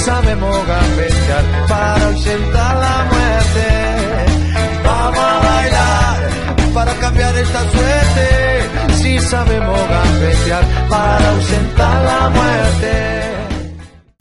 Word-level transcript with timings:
Sabemos 0.00 0.66
gambetear 0.66 1.44
para 1.68 2.06
ausentar 2.06 2.76
la 2.76 3.04
muerte. 3.12 3.66
Vamos 4.84 5.18
a 5.18 5.38
bailar 5.38 6.74
para 6.74 6.94
cambiar 6.94 7.36
esta 7.36 7.70
suerte. 7.70 8.94
Si 8.94 9.18
sabemos 9.18 9.78
gambetear 9.88 10.88
para 10.88 11.30
ausentar 11.30 12.04
la 12.04 12.30
muerte. 12.30 13.30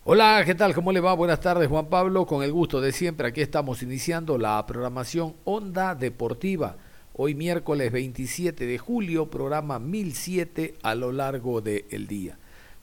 Hola, 0.04 0.42
¿qué 0.46 0.56
tal? 0.56 0.74
¿Cómo 0.74 0.92
le 0.92 1.00
va? 1.00 1.14
Buenas 1.14 1.40
tardes, 1.40 1.70
Juan 1.70 1.88
Pablo. 1.88 2.26
Con 2.26 2.44
el 2.44 2.52
gusto 2.52 2.82
de 2.82 2.92
siempre, 2.92 3.28
aquí 3.28 3.42
estamos 3.42 3.82
iniciando 3.84 4.38
la 4.38 4.66
programación 4.66 5.36
Onda 5.46 5.96
Deportiva. 5.96 6.78
Hoy 7.14 7.36
miércoles 7.36 7.92
27 7.92 8.66
de 8.66 8.78
julio, 8.78 9.30
programa 9.30 9.78
1007 9.80 10.76
a 10.82 10.96
lo 10.96 11.12
largo 11.12 11.62
del 11.62 12.08
día. 12.08 12.38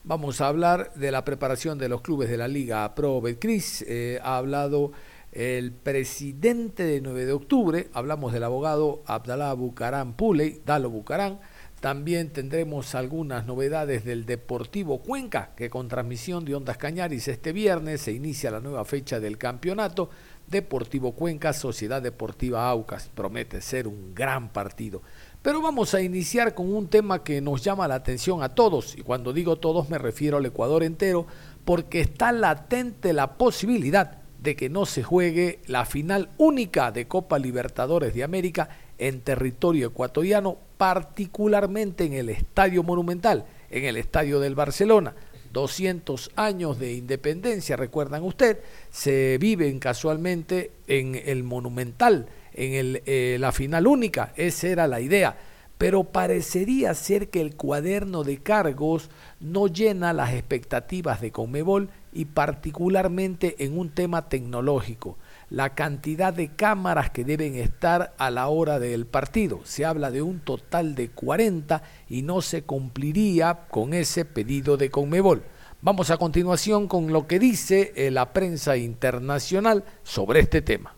Vamos 0.07 0.39
a 0.39 0.47
hablar 0.47 0.93
de 0.95 1.11
la 1.11 1.25
preparación 1.25 1.77
de 1.77 1.89
los 1.89 1.99
clubes 1.99 2.29
de 2.29 2.37
la 2.37 2.47
Liga 2.47 2.95
Pro 2.95 3.19
Betcris. 3.19 3.83
Eh, 3.89 4.21
ha 4.23 4.37
hablado 4.37 4.93
el 5.33 5.73
presidente 5.73 6.83
de 6.83 7.01
9 7.01 7.25
de 7.25 7.33
octubre, 7.33 7.89
hablamos 7.91 8.31
del 8.31 8.45
abogado 8.45 9.03
Abdalá 9.05 9.51
Bucarán 9.51 10.13
Puley, 10.13 10.61
Dalo 10.65 10.89
Bucarán. 10.89 11.41
También 11.81 12.31
tendremos 12.31 12.95
algunas 12.95 13.45
novedades 13.45 14.05
del 14.05 14.25
Deportivo 14.25 14.99
Cuenca, 14.99 15.51
que 15.57 15.69
con 15.69 15.89
transmisión 15.89 16.45
de 16.45 16.55
Ondas 16.55 16.77
Cañaris 16.77 17.27
este 17.27 17.51
viernes 17.51 17.99
se 17.99 18.13
inicia 18.13 18.49
la 18.49 18.61
nueva 18.61 18.85
fecha 18.85 19.19
del 19.19 19.37
campeonato. 19.37 20.09
Deportivo 20.47 21.11
Cuenca, 21.11 21.51
Sociedad 21.51 22.01
Deportiva 22.01 22.69
Aucas. 22.69 23.11
Promete 23.13 23.59
ser 23.59 23.89
un 23.89 24.15
gran 24.15 24.53
partido. 24.53 25.01
Pero 25.47 25.61
vamos 25.61 25.93
a 25.93 26.01
iniciar 26.01 26.53
con 26.53 26.75
un 26.75 26.89
tema 26.89 27.23
que 27.23 27.39
nos 27.39 27.63
llama 27.63 27.87
la 27.87 27.95
atención 27.95 28.43
a 28.43 28.53
todos, 28.53 28.97
y 28.97 29.01
cuando 29.01 29.31
digo 29.31 29.55
todos 29.55 29.89
me 29.89 29.97
refiero 29.97 30.35
al 30.35 30.45
Ecuador 30.45 30.83
entero, 30.83 31.25
porque 31.63 32.01
está 32.01 32.33
latente 32.33 33.13
la 33.13 33.35
posibilidad 33.37 34.17
de 34.43 34.57
que 34.57 34.67
no 34.67 34.85
se 34.85 35.03
juegue 35.03 35.61
la 35.65 35.85
final 35.85 36.31
única 36.37 36.91
de 36.91 37.07
Copa 37.07 37.39
Libertadores 37.39 38.13
de 38.13 38.25
América 38.25 38.67
en 38.97 39.21
territorio 39.21 39.87
ecuatoriano, 39.87 40.57
particularmente 40.77 42.03
en 42.03 42.11
el 42.11 42.27
Estadio 42.27 42.83
Monumental, 42.83 43.45
en 43.69 43.85
el 43.85 43.95
Estadio 43.95 44.41
del 44.41 44.53
Barcelona. 44.53 45.15
200 45.53 46.31
años 46.35 46.77
de 46.77 46.91
independencia, 46.91 47.77
recuerdan 47.77 48.23
usted, 48.23 48.59
se 48.91 49.37
viven 49.39 49.79
casualmente 49.79 50.71
en 50.87 51.15
el 51.15 51.45
Monumental 51.45 52.27
en 52.57 53.01
eh, 53.05 53.37
la 53.39 53.51
final 53.51 53.87
única. 53.87 54.33
Esa 54.35 54.67
era 54.67 54.87
la 54.87 54.99
idea. 54.99 55.37
Pero 55.77 56.05
parecería 56.05 56.93
ser 56.95 57.29
que 57.29 57.39
el 57.39 57.55
cuaderno 57.55 58.23
de 58.23 58.39
cargos 58.39 59.11
no 59.39 59.67
llena 59.67 60.11
las 60.11 60.33
expectativas 60.33 61.21
de 61.21 61.31
Conmebol 61.31 61.89
y 62.11 62.25
particularmente 62.25 63.63
en 63.63 63.77
un 63.77 63.91
tema 63.91 64.27
tecnológico, 64.27 65.19
la 65.51 65.75
cantidad 65.75 66.33
de 66.33 66.49
cámaras 66.49 67.11
que 67.11 67.23
deben 67.23 67.53
estar 67.53 68.15
a 68.17 68.31
la 68.31 68.47
hora 68.47 68.79
del 68.79 69.05
partido. 69.05 69.59
Se 69.65 69.85
habla 69.85 70.09
de 70.09 70.23
un 70.23 70.39
total 70.39 70.95
de 70.95 71.09
40 71.09 71.83
y 72.09 72.23
no 72.23 72.41
se 72.41 72.63
cumpliría 72.63 73.67
con 73.69 73.93
ese 73.93 74.25
pedido 74.25 74.77
de 74.77 74.89
Conmebol. 74.89 75.43
Vamos 75.79 76.09
a 76.09 76.17
continuación 76.17 76.87
con 76.87 77.13
lo 77.13 77.27
que 77.27 77.37
dice 77.37 77.93
eh, 77.95 78.09
la 78.09 78.33
prensa 78.33 78.77
internacional 78.77 79.85
sobre 80.01 80.39
este 80.39 80.63
tema. 80.63 80.95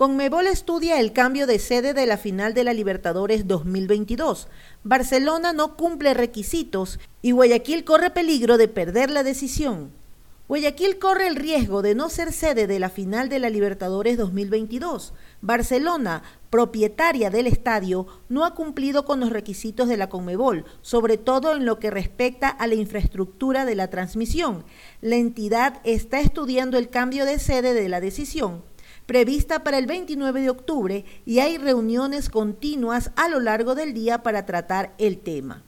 Conmebol 0.00 0.46
estudia 0.46 0.98
el 0.98 1.12
cambio 1.12 1.46
de 1.46 1.58
sede 1.58 1.92
de 1.92 2.06
la 2.06 2.16
final 2.16 2.54
de 2.54 2.64
la 2.64 2.72
Libertadores 2.72 3.46
2022. 3.46 4.48
Barcelona 4.82 5.52
no 5.52 5.76
cumple 5.76 6.14
requisitos 6.14 6.98
y 7.20 7.32
Guayaquil 7.32 7.84
corre 7.84 8.08
peligro 8.08 8.56
de 8.56 8.66
perder 8.66 9.10
la 9.10 9.22
decisión. 9.22 9.90
Guayaquil 10.48 10.98
corre 10.98 11.26
el 11.26 11.36
riesgo 11.36 11.82
de 11.82 11.94
no 11.94 12.08
ser 12.08 12.32
sede 12.32 12.66
de 12.66 12.78
la 12.78 12.88
final 12.88 13.28
de 13.28 13.40
la 13.40 13.50
Libertadores 13.50 14.16
2022. 14.16 15.12
Barcelona, 15.42 16.22
propietaria 16.48 17.28
del 17.28 17.46
estadio, 17.46 18.06
no 18.30 18.46
ha 18.46 18.54
cumplido 18.54 19.04
con 19.04 19.20
los 19.20 19.28
requisitos 19.28 19.86
de 19.86 19.98
la 19.98 20.08
Conmebol, 20.08 20.64
sobre 20.80 21.18
todo 21.18 21.54
en 21.54 21.66
lo 21.66 21.78
que 21.78 21.90
respecta 21.90 22.48
a 22.48 22.66
la 22.66 22.74
infraestructura 22.74 23.66
de 23.66 23.74
la 23.74 23.90
transmisión. 23.90 24.64
La 25.02 25.16
entidad 25.16 25.82
está 25.84 26.20
estudiando 26.20 26.78
el 26.78 26.88
cambio 26.88 27.26
de 27.26 27.38
sede 27.38 27.74
de 27.74 27.90
la 27.90 28.00
decisión 28.00 28.62
prevista 29.10 29.64
para 29.64 29.76
el 29.78 29.86
29 29.86 30.40
de 30.40 30.50
octubre 30.50 31.04
y 31.26 31.40
hay 31.40 31.58
reuniones 31.58 32.28
continuas 32.28 33.10
a 33.16 33.28
lo 33.28 33.40
largo 33.40 33.74
del 33.74 33.92
día 33.92 34.22
para 34.22 34.46
tratar 34.46 34.94
el 34.98 35.18
tema. 35.18 35.64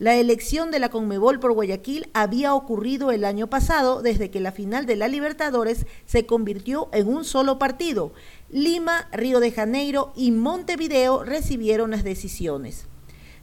La 0.00 0.16
elección 0.16 0.72
de 0.72 0.80
la 0.80 0.88
Conmebol 0.88 1.38
por 1.38 1.52
Guayaquil 1.52 2.10
había 2.14 2.54
ocurrido 2.54 3.12
el 3.12 3.24
año 3.24 3.46
pasado 3.46 4.02
desde 4.02 4.32
que 4.32 4.40
la 4.40 4.50
final 4.50 4.86
de 4.86 4.96
la 4.96 5.06
Libertadores 5.06 5.86
se 6.04 6.26
convirtió 6.26 6.88
en 6.92 7.06
un 7.06 7.24
solo 7.24 7.60
partido. 7.60 8.12
Lima, 8.50 9.06
Río 9.12 9.38
de 9.38 9.52
Janeiro 9.52 10.12
y 10.16 10.32
Montevideo 10.32 11.22
recibieron 11.22 11.92
las 11.92 12.02
decisiones. 12.02 12.86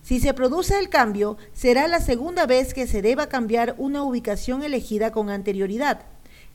Si 0.01 0.19
se 0.19 0.33
produce 0.33 0.77
el 0.77 0.89
cambio, 0.89 1.37
será 1.53 1.87
la 1.87 2.01
segunda 2.01 2.47
vez 2.47 2.73
que 2.73 2.85
se 2.85 3.01
deba 3.01 3.29
cambiar 3.29 3.75
una 3.77 4.03
ubicación 4.03 4.61
elegida 4.61 5.13
con 5.13 5.29
anterioridad. 5.29 6.01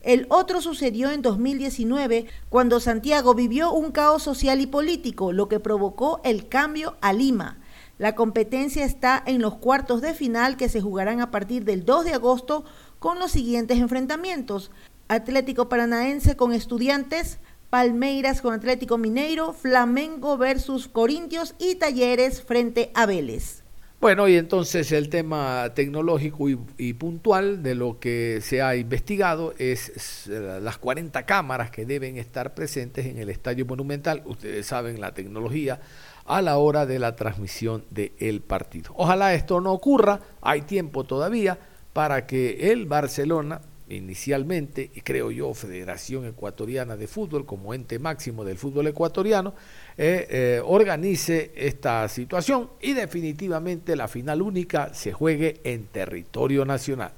El 0.01 0.25
otro 0.29 0.61
sucedió 0.61 1.11
en 1.11 1.21
2019, 1.21 2.25
cuando 2.49 2.79
Santiago 2.79 3.35
vivió 3.35 3.71
un 3.71 3.91
caos 3.91 4.23
social 4.23 4.59
y 4.59 4.65
político, 4.65 5.31
lo 5.31 5.47
que 5.47 5.59
provocó 5.59 6.21
el 6.23 6.47
cambio 6.47 6.97
a 7.01 7.13
Lima. 7.13 7.59
La 7.99 8.15
competencia 8.15 8.83
está 8.83 9.21
en 9.23 9.41
los 9.41 9.55
cuartos 9.55 10.01
de 10.01 10.15
final 10.15 10.57
que 10.57 10.69
se 10.69 10.81
jugarán 10.81 11.21
a 11.21 11.29
partir 11.29 11.65
del 11.65 11.85
2 11.85 12.05
de 12.05 12.13
agosto 12.15 12.65
con 12.97 13.19
los 13.19 13.31
siguientes 13.31 13.77
enfrentamientos. 13.77 14.71
Atlético 15.07 15.69
Paranaense 15.69 16.35
con 16.35 16.51
Estudiantes, 16.51 17.37
Palmeiras 17.69 18.41
con 18.41 18.55
Atlético 18.55 18.97
Mineiro, 18.97 19.53
Flamengo 19.53 20.35
versus 20.35 20.87
Corintios 20.87 21.53
y 21.59 21.75
Talleres 21.75 22.41
frente 22.41 22.91
a 22.95 23.05
Vélez. 23.05 23.60
Bueno, 24.01 24.27
y 24.27 24.35
entonces 24.35 24.91
el 24.93 25.09
tema 25.09 25.73
tecnológico 25.75 26.49
y, 26.49 26.93
puntual 26.93 27.61
de 27.61 27.75
lo 27.75 27.99
que 27.99 28.39
se 28.41 28.59
ha 28.59 28.75
investigado 28.75 29.53
es, 29.59 30.27
eh, 30.27 30.59
las 30.59 30.79
40 30.79 31.23
cámaras 31.27 31.69
que 31.69 31.85
deben 31.85 32.17
estar 32.17 32.55
presentes 32.55 33.05
en 33.05 33.19
el 33.19 33.29
Estadio 33.29 33.63
Monumental. 33.67 34.23
Ustedes 34.25 34.65
saben 34.65 34.99
la 34.99 35.13
tecnología 35.13 35.81
a 36.25 36.41
la 36.41 36.57
hora 36.57 36.87
de 36.87 36.97
la 36.97 37.15
transmisión 37.15 37.85
del 37.91 38.41
partido. 38.41 38.91
Ojalá 38.95 39.35
esto 39.35 39.61
no 39.61 39.71
ocurra, 39.71 40.19
hay 40.41 40.61
tiempo 40.61 41.03
todavía 41.03 41.59
para 41.93 42.25
que 42.25 42.71
el 42.71 42.87
Barcelona 42.87 43.61
inicialmente, 43.87 44.89
y 44.95 45.01
creo 45.01 45.31
yo, 45.31 45.53
Federación 45.53 46.25
Ecuatoriana 46.25 46.95
de 46.95 47.07
Fútbol, 47.07 47.45
como 47.45 47.73
ente 47.73 47.99
máximo 47.99 48.43
del 48.43 48.57
fútbol 48.57 48.87
ecuatoriano, 48.87 49.53
eh, 49.97 50.27
eh, 50.29 50.61
organice 50.63 51.51
esta 51.55 52.07
situación 52.07 52.69
y 52.81 52.93
definitivamente 52.93 53.95
la 53.95 54.07
final 54.07 54.41
única 54.41 54.93
se 54.93 55.11
juegue 55.11 55.61
en 55.63 55.85
territorio 55.87 56.65
nacional. 56.65 57.13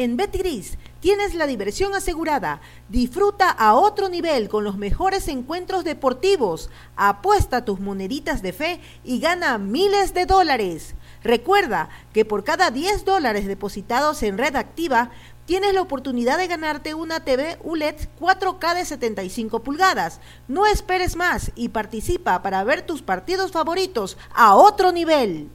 En 0.00 0.16
Betgris 0.16 0.78
tienes 1.00 1.34
la 1.34 1.46
diversión 1.46 1.94
asegurada. 1.94 2.62
Disfruta 2.88 3.50
a 3.50 3.74
otro 3.74 4.08
nivel 4.08 4.48
con 4.48 4.64
los 4.64 4.78
mejores 4.78 5.28
encuentros 5.28 5.84
deportivos. 5.84 6.70
Apuesta 6.96 7.66
tus 7.66 7.80
moneditas 7.80 8.40
de 8.40 8.54
fe 8.54 8.80
y 9.04 9.20
gana 9.20 9.58
miles 9.58 10.14
de 10.14 10.24
dólares. 10.24 10.94
Recuerda 11.22 11.88
que 12.12 12.24
por 12.24 12.44
cada 12.44 12.70
10 12.70 13.04
dólares 13.04 13.46
depositados 13.46 14.22
en 14.22 14.38
red 14.38 14.56
activa, 14.56 15.10
tienes 15.46 15.74
la 15.74 15.82
oportunidad 15.82 16.38
de 16.38 16.46
ganarte 16.46 16.94
una 16.94 17.24
TV 17.24 17.58
ULED 17.62 17.96
4K 18.20 18.74
de 18.74 18.84
75 18.84 19.62
pulgadas. 19.62 20.20
No 20.48 20.66
esperes 20.66 21.16
más 21.16 21.52
y 21.54 21.70
participa 21.70 22.42
para 22.42 22.64
ver 22.64 22.82
tus 22.82 23.02
partidos 23.02 23.52
favoritos 23.52 24.16
a 24.32 24.54
otro 24.54 24.92
nivel. 24.92 25.50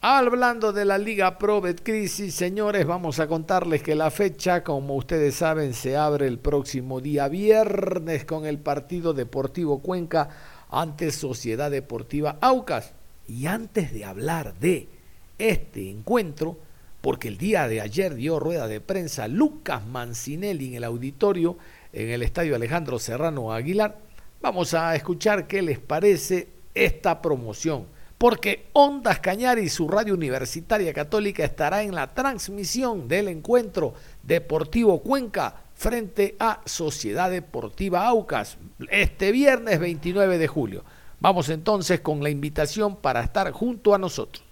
Hablando 0.00 0.72
de 0.72 0.84
la 0.84 0.96
Liga 0.96 1.38
Pro 1.38 1.60
Betcrisis, 1.60 2.32
señores, 2.32 2.86
vamos 2.86 3.18
a 3.18 3.26
contarles 3.26 3.82
que 3.82 3.96
la 3.96 4.12
fecha, 4.12 4.62
como 4.62 4.94
ustedes 4.94 5.34
saben, 5.34 5.74
se 5.74 5.96
abre 5.96 6.28
el 6.28 6.38
próximo 6.38 7.00
día 7.00 7.26
viernes 7.26 8.24
con 8.24 8.46
el 8.46 8.58
partido 8.58 9.12
Deportivo 9.12 9.80
Cuenca 9.80 10.28
ante 10.70 11.10
Sociedad 11.10 11.72
Deportiva 11.72 12.38
Aucas. 12.40 12.92
Y 13.26 13.46
antes 13.46 13.92
de 13.92 14.04
hablar 14.04 14.54
de 14.60 14.88
este 15.36 15.90
encuentro, 15.90 16.58
porque 17.00 17.26
el 17.26 17.36
día 17.36 17.66
de 17.66 17.80
ayer 17.80 18.14
dio 18.14 18.38
rueda 18.38 18.68
de 18.68 18.80
prensa 18.80 19.26
Lucas 19.26 19.84
Mancinelli 19.84 20.68
en 20.68 20.74
el 20.74 20.84
auditorio 20.84 21.58
en 21.92 22.10
el 22.10 22.22
estadio 22.22 22.54
Alejandro 22.54 23.00
Serrano 23.00 23.52
Aguilar, 23.52 23.98
vamos 24.40 24.74
a 24.74 24.94
escuchar 24.94 25.48
qué 25.48 25.60
les 25.60 25.80
parece 25.80 26.46
esta 26.72 27.20
promoción. 27.20 27.97
Porque 28.18 28.68
Ondas 28.72 29.20
Cañar 29.20 29.60
y 29.60 29.68
su 29.68 29.88
radio 29.88 30.14
universitaria 30.14 30.92
católica 30.92 31.44
estará 31.44 31.82
en 31.84 31.94
la 31.94 32.08
transmisión 32.08 33.06
del 33.06 33.28
encuentro 33.28 33.94
Deportivo 34.24 35.00
Cuenca 35.00 35.62
frente 35.74 36.34
a 36.40 36.60
Sociedad 36.64 37.30
Deportiva 37.30 38.06
Aucas 38.08 38.58
este 38.90 39.30
viernes 39.30 39.78
29 39.78 40.36
de 40.36 40.48
julio. 40.48 40.84
Vamos 41.20 41.48
entonces 41.48 42.00
con 42.00 42.22
la 42.22 42.30
invitación 42.30 42.96
para 42.96 43.22
estar 43.22 43.50
junto 43.52 43.94
a 43.94 43.98
nosotros. 43.98 44.47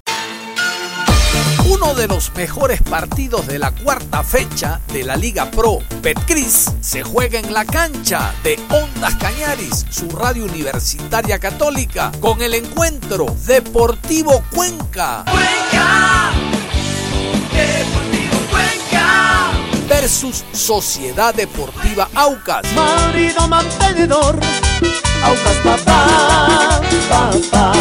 Uno 1.69 1.95
de 1.95 2.07
los 2.07 2.33
mejores 2.37 2.81
partidos 2.81 3.47
de 3.49 3.59
la 3.59 3.73
cuarta 3.73 4.23
fecha 4.23 4.81
de 4.93 5.03
la 5.03 5.17
Liga 5.17 5.51
Pro 5.51 5.81
Betcris 6.01 6.71
se 6.81 7.03
juega 7.03 7.41
en 7.41 7.53
la 7.53 7.65
cancha 7.65 8.33
de 8.45 8.57
Ondas 8.71 9.17
Cañaris, 9.17 9.85
su 9.91 10.09
radio 10.11 10.45
universitaria 10.45 11.41
católica, 11.41 12.13
con 12.21 12.41
el 12.41 12.55
encuentro 12.55 13.27
Deportivo 13.47 14.45
Cuenca. 14.55 15.25
Cuenca. 15.25 16.31
Deportivo 17.53 18.37
Cuenca. 18.49 19.51
Versus 19.89 20.45
Sociedad 20.53 21.35
Deportiva 21.35 22.09
Aucas. 22.15 22.65
Marido 22.75 23.49
mantenedor. 23.49 24.39
Aucas 25.23 25.57
papá, 25.65 26.81
papá. 27.09 27.73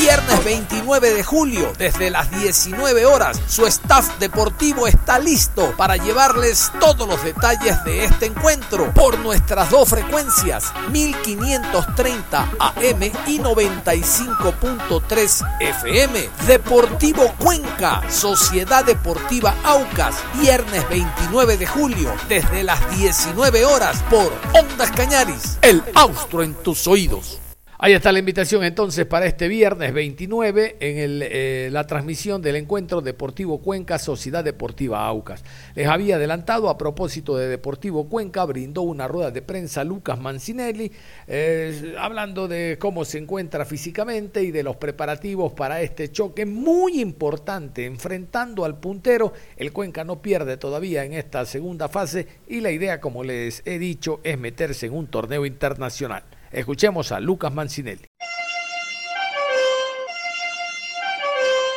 Viernes 0.00 0.44
29 0.44 1.14
de 1.14 1.22
julio, 1.22 1.72
desde 1.78 2.10
las 2.10 2.28
19 2.32 3.06
horas, 3.06 3.40
su 3.46 3.64
staff 3.66 4.18
deportivo 4.18 4.88
está 4.88 5.20
listo 5.20 5.72
para 5.76 5.96
llevarles 5.96 6.72
todos 6.80 7.06
los 7.06 7.22
detalles 7.22 7.84
de 7.84 8.06
este 8.06 8.26
encuentro 8.26 8.92
por 8.92 9.20
nuestras 9.20 9.70
dos 9.70 9.88
frecuencias, 9.88 10.72
1530 10.90 12.40
AM 12.58 13.02
y 13.26 13.38
95.3 13.38 15.46
FM. 15.60 16.28
Deportivo 16.48 17.32
Cuenca, 17.38 18.02
Sociedad 18.10 18.84
Deportiva 18.84 19.54
Aucas, 19.62 20.16
viernes 20.40 20.88
29 20.88 21.56
de 21.56 21.66
julio, 21.66 22.12
desde 22.28 22.64
las 22.64 22.80
19 22.96 23.64
horas 23.64 24.02
por 24.10 24.32
Ondas 24.58 24.90
Cañaris, 24.90 25.58
el 25.62 25.84
austro 25.94 26.39
en 26.42 26.54
tus 26.54 26.86
oídos. 26.86 27.38
Ahí 27.82 27.94
está 27.94 28.12
la 28.12 28.18
invitación 28.18 28.62
entonces 28.62 29.06
para 29.06 29.24
este 29.24 29.48
viernes 29.48 29.94
29 29.94 30.76
en 30.80 30.98
el, 30.98 31.22
eh, 31.22 31.70
la 31.72 31.86
transmisión 31.86 32.42
del 32.42 32.56
encuentro 32.56 33.00
Deportivo 33.00 33.62
Cuenca 33.62 33.98
Sociedad 33.98 34.44
Deportiva 34.44 35.06
Aucas. 35.06 35.42
Les 35.74 35.86
había 35.86 36.16
adelantado 36.16 36.68
a 36.68 36.76
propósito 36.76 37.38
de 37.38 37.48
Deportivo 37.48 38.06
Cuenca, 38.06 38.44
brindó 38.44 38.82
una 38.82 39.08
rueda 39.08 39.30
de 39.30 39.40
prensa 39.40 39.82
Lucas 39.82 40.20
Mancinelli, 40.20 40.92
eh, 41.26 41.94
hablando 41.98 42.48
de 42.48 42.76
cómo 42.78 43.06
se 43.06 43.16
encuentra 43.16 43.64
físicamente 43.64 44.42
y 44.42 44.50
de 44.50 44.62
los 44.62 44.76
preparativos 44.76 45.54
para 45.54 45.80
este 45.80 46.12
choque 46.12 46.44
muy 46.44 47.00
importante, 47.00 47.86
enfrentando 47.86 48.66
al 48.66 48.78
puntero. 48.78 49.32
El 49.56 49.72
Cuenca 49.72 50.04
no 50.04 50.20
pierde 50.20 50.58
todavía 50.58 51.06
en 51.06 51.14
esta 51.14 51.46
segunda 51.46 51.88
fase 51.88 52.26
y 52.46 52.60
la 52.60 52.72
idea, 52.72 53.00
como 53.00 53.24
les 53.24 53.62
he 53.64 53.78
dicho, 53.78 54.20
es 54.22 54.38
meterse 54.38 54.84
en 54.84 54.92
un 54.92 55.06
torneo 55.06 55.46
internacional. 55.46 56.24
Escuchemos 56.52 57.12
a 57.12 57.20
Lucas 57.20 57.54
Mancinelli. 57.54 58.06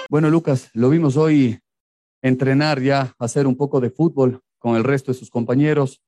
Bueno, 0.10 0.30
Lucas, 0.32 0.72
lo 0.74 0.90
vimos 0.90 1.16
hoy 1.16 1.60
entrenar 2.24 2.82
ya, 2.82 3.14
hacer 3.20 3.46
un 3.46 3.56
poco 3.56 3.80
de 3.80 3.92
fútbol 3.92 4.42
con 4.58 4.76
el 4.76 4.84
resto 4.84 5.12
de 5.12 5.18
sus 5.18 5.30
compañeros. 5.30 6.02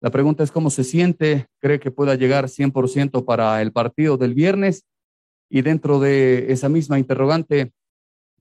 La 0.00 0.10
pregunta 0.10 0.42
es 0.42 0.50
cómo 0.50 0.70
se 0.70 0.82
siente, 0.82 1.46
cree 1.60 1.78
que 1.78 1.92
pueda 1.92 2.16
llegar 2.16 2.46
100% 2.46 3.24
para 3.24 3.62
el 3.62 3.72
partido 3.72 4.16
del 4.16 4.34
viernes 4.34 4.84
y 5.48 5.62
dentro 5.62 6.00
de 6.00 6.52
esa 6.52 6.68
misma 6.68 6.98
interrogante, 6.98 7.72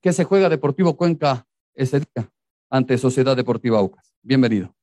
¿qué 0.01 0.12
se 0.12 0.23
juega 0.23 0.50
Deportivo 0.50 0.97
Cuenca 0.97 1.45
ese 1.75 2.00
día 2.00 2.31
ante 2.69 2.97
Sociedad 2.97 3.35
Deportiva 3.35 3.77
Aucas? 3.77 4.15
Bienvenido. 4.23 4.73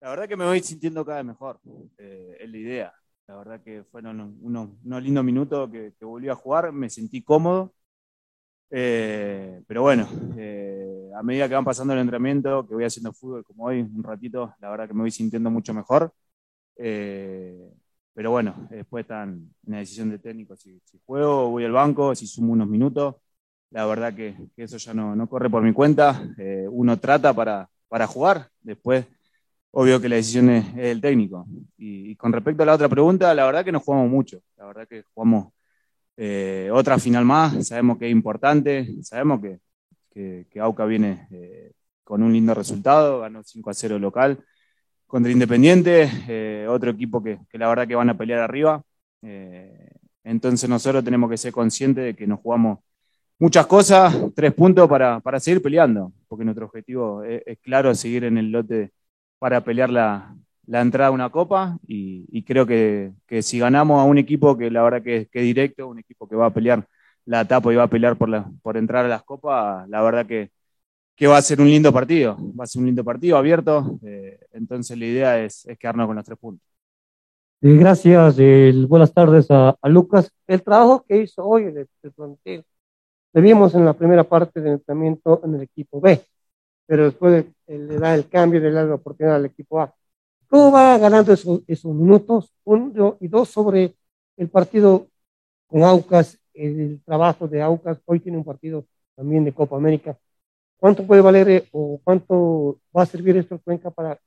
La 0.00 0.10
verdad 0.10 0.28
que 0.28 0.36
me 0.36 0.44
voy 0.44 0.60
sintiendo 0.60 1.04
cada 1.04 1.18
vez 1.18 1.26
mejor, 1.26 1.60
eh, 1.96 2.36
es 2.40 2.50
la 2.50 2.58
idea. 2.58 3.03
La 3.26 3.36
verdad 3.36 3.62
que 3.62 3.84
fueron 3.84 4.20
unos, 4.42 4.70
unos 4.84 5.02
lindos 5.02 5.24
minutos 5.24 5.70
que, 5.70 5.94
que, 5.98 6.04
volví 6.04 6.28
a 6.28 6.34
jugar, 6.34 6.72
me 6.72 6.90
sentí 6.90 7.22
cómodo. 7.22 7.74
Eh, 8.70 9.62
pero 9.66 9.82
bueno, 9.82 10.08
eh, 10.36 11.10
a 11.16 11.22
medida 11.22 11.48
que 11.48 11.54
van 11.54 11.64
pasando 11.64 11.94
el 11.94 12.00
entrenamiento, 12.00 12.66
que 12.66 12.74
voy 12.74 12.84
haciendo 12.84 13.12
fútbol 13.12 13.44
como 13.44 13.64
hoy, 13.66 13.80
un 13.80 14.02
ratito, 14.02 14.54
la 14.60 14.70
verdad 14.70 14.88
que 14.88 14.94
me 14.94 15.02
voy 15.02 15.10
sintiendo 15.10 15.50
mucho 15.50 15.72
mejor. 15.72 16.12
Eh, 16.76 17.70
pero 18.14 18.30
bueno, 18.30 18.68
después 18.70 19.04
están 19.04 19.54
en 19.66 19.72
la 19.72 19.78
decisión 19.78 20.10
de 20.10 20.18
técnico 20.18 20.56
si, 20.56 20.80
si, 20.84 21.00
juego, 21.06 21.50
voy 21.50 21.64
al 21.64 21.72
banco, 21.72 22.14
si 22.14 22.26
sumo 22.26 22.52
unos 22.52 22.68
minutos. 22.68 23.16
La 23.70 23.86
verdad 23.86 24.14
que, 24.14 24.36
que 24.56 24.64
eso 24.64 24.76
ya 24.78 24.94
no, 24.94 25.16
no, 25.16 25.28
corre 25.28 25.50
por 25.50 25.62
mi 25.62 25.72
cuenta. 25.72 26.22
Eh, 26.38 26.66
uno 26.70 26.98
trata 27.00 27.34
para, 27.34 27.68
para 27.88 28.06
jugar, 28.06 28.50
después 28.62 29.06
obvio 29.74 30.00
que 30.00 30.08
la 30.08 30.16
decisión 30.16 30.50
es, 30.50 30.74
del 30.74 31.00
técnico. 31.00 31.46
Y, 31.76 32.16
con 32.16 32.32
respecto 32.32 32.62
a 32.62 32.66
la 32.66 32.74
otra 32.74 32.88
pregunta, 32.88 33.34
la 33.34 33.44
verdad 33.44 33.64
que 33.64 33.72
no 33.72 33.80
jugamos 33.80 34.10
mucho. 34.10 34.40
La 34.56 34.66
verdad 34.66 34.86
que 34.88 35.04
jugamos 35.12 35.52
eh, 36.16 36.70
otra 36.72 36.98
final 36.98 37.24
más. 37.24 37.66
Sabemos 37.66 37.98
que 37.98 38.06
es 38.06 38.12
importante. 38.12 38.88
Sabemos 39.02 39.40
que, 39.40 39.58
que, 40.10 40.46
que 40.50 40.60
Auca 40.60 40.84
viene 40.84 41.26
eh, 41.32 41.72
con 42.04 42.22
un 42.22 42.32
lindo 42.32 42.54
resultado. 42.54 43.20
Ganó 43.20 43.42
5 43.42 43.70
a 43.70 43.74
0 43.74 43.98
local 43.98 44.38
contra 45.06 45.32
Independiente. 45.32 46.08
Eh, 46.28 46.66
otro 46.68 46.90
equipo 46.90 47.22
que, 47.22 47.38
la 47.52 47.68
verdad 47.68 47.88
que 47.88 47.96
van 47.96 48.10
a 48.10 48.16
pelear 48.16 48.40
arriba. 48.40 48.82
Entonces 50.22 50.68
nosotros 50.68 51.02
tenemos 51.02 51.30
que 51.30 51.36
ser 51.36 51.52
conscientes 51.52 52.04
de 52.04 52.14
que 52.14 52.26
nos 52.26 52.40
jugamos 52.40 52.78
muchas 53.38 53.66
cosas, 53.66 54.14
tres 54.34 54.52
puntos 54.52 54.88
para, 54.88 55.20
para 55.20 55.40
seguir 55.40 55.60
peleando. 55.60 56.12
Porque 56.28 56.44
nuestro 56.44 56.66
objetivo 56.66 57.24
es, 57.24 57.42
es 57.44 57.58
claro, 57.58 57.94
seguir 57.94 58.24
en 58.24 58.38
el 58.38 58.52
lote 58.52 58.92
para 59.38 59.62
pelear 59.62 59.90
la, 59.90 60.34
la 60.66 60.80
entrada 60.80 61.08
a 61.08 61.12
una 61.12 61.30
copa 61.30 61.78
y, 61.86 62.26
y 62.30 62.42
creo 62.44 62.66
que, 62.66 63.12
que, 63.26 63.42
si 63.42 63.58
ganamos 63.58 64.00
a 64.00 64.04
un 64.04 64.18
equipo 64.18 64.56
que 64.56 64.70
la 64.70 64.82
verdad 64.82 65.02
que, 65.02 65.28
que, 65.30 65.40
es 65.40 65.44
directo, 65.44 65.88
un 65.88 65.98
equipo 65.98 66.28
que 66.28 66.36
va 66.36 66.46
a 66.46 66.54
pelear 66.54 66.86
la 67.26 67.42
etapa 67.42 67.72
y 67.72 67.76
va 67.76 67.84
a 67.84 67.88
pelear 67.88 68.16
por, 68.16 68.28
la, 68.28 68.50
por 68.62 68.76
entrar 68.76 69.04
a 69.04 69.08
las 69.08 69.22
copas, 69.22 69.88
la 69.88 70.02
verdad 70.02 70.26
que, 70.26 70.50
que 71.16 71.26
va 71.26 71.38
a 71.38 71.42
ser 71.42 71.60
un 71.60 71.68
lindo 71.68 71.92
partido, 71.92 72.36
va 72.58 72.64
a 72.64 72.66
ser 72.66 72.80
un 72.80 72.86
lindo 72.86 73.04
partido 73.04 73.36
abierto, 73.36 73.98
eh, 74.04 74.38
entonces 74.52 74.98
la 74.98 75.06
idea 75.06 75.44
es, 75.44 75.66
es, 75.66 75.78
quedarnos 75.78 76.06
con 76.06 76.16
los 76.16 76.24
tres 76.24 76.38
puntos. 76.38 76.66
Gracias, 77.60 78.36
eh, 78.38 78.72
buenas 78.86 79.12
tardes 79.12 79.50
a, 79.50 79.74
a, 79.80 79.88
Lucas. 79.88 80.30
El 80.46 80.62
trabajo 80.62 81.04
que 81.08 81.22
hizo 81.22 81.42
hoy 81.44 81.64
el, 81.64 81.88
el 82.02 82.12
plantel, 82.12 82.64
le 83.32 83.40
vimos 83.40 83.74
en 83.74 83.86
la 83.86 83.94
primera 83.94 84.24
parte 84.24 84.60
del 84.60 84.74
entrenamiento 84.74 85.40
en 85.44 85.54
el 85.54 85.62
equipo 85.62 86.00
B 86.00 86.20
pero 86.86 87.04
después 87.04 87.46
le 87.66 87.98
da 87.98 88.14
el 88.14 88.28
cambio, 88.28 88.60
le 88.60 88.70
da 88.70 88.84
la 88.84 88.94
oportunidad 88.94 89.36
al 89.36 89.46
equipo 89.46 89.80
A. 89.80 89.94
¿Cómo 90.48 90.70
va 90.72 90.98
ganando 90.98 91.32
esos, 91.32 91.62
esos 91.66 91.94
minutos? 91.94 92.52
Uno 92.64 93.16
y 93.20 93.28
dos 93.28 93.48
sobre 93.48 93.96
el 94.36 94.48
partido 94.48 95.08
con 95.66 95.82
Aucas, 95.82 96.38
el 96.52 97.02
trabajo 97.04 97.48
de 97.48 97.62
Aucas. 97.62 98.00
Hoy 98.04 98.20
tiene 98.20 98.38
un 98.38 98.44
partido 98.44 98.86
también 99.16 99.44
de 99.44 99.52
Copa 99.52 99.76
América. 99.76 100.16
¿Cuánto 100.76 101.06
puede 101.06 101.22
valer 101.22 101.48
eh, 101.48 101.68
o 101.72 102.00
cuánto 102.04 102.80
va 102.96 103.02
a 103.02 103.06
servir 103.06 103.36
esto 103.36 103.54
en 103.54 103.60
Cuenca 103.60 103.90
para 103.90 104.18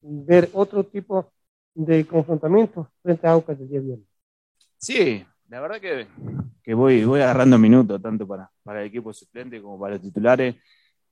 ver 0.00 0.48
otro 0.54 0.84
tipo 0.84 1.30
de 1.74 2.06
confrontamiento 2.06 2.90
frente 3.02 3.26
a 3.26 3.32
Aucas 3.32 3.58
del 3.58 3.68
día 3.68 3.80
viernes? 3.80 4.06
Sí, 4.78 5.24
la 5.48 5.60
verdad 5.60 5.80
que, 5.80 6.06
que 6.62 6.74
voy, 6.74 7.04
voy 7.04 7.20
agarrando 7.20 7.58
minutos, 7.58 8.00
tanto 8.00 8.26
para, 8.26 8.50
para 8.62 8.80
el 8.80 8.88
equipo 8.88 9.12
suplente 9.12 9.60
como 9.60 9.78
para 9.78 9.94
los 9.94 10.02
titulares 10.02 10.56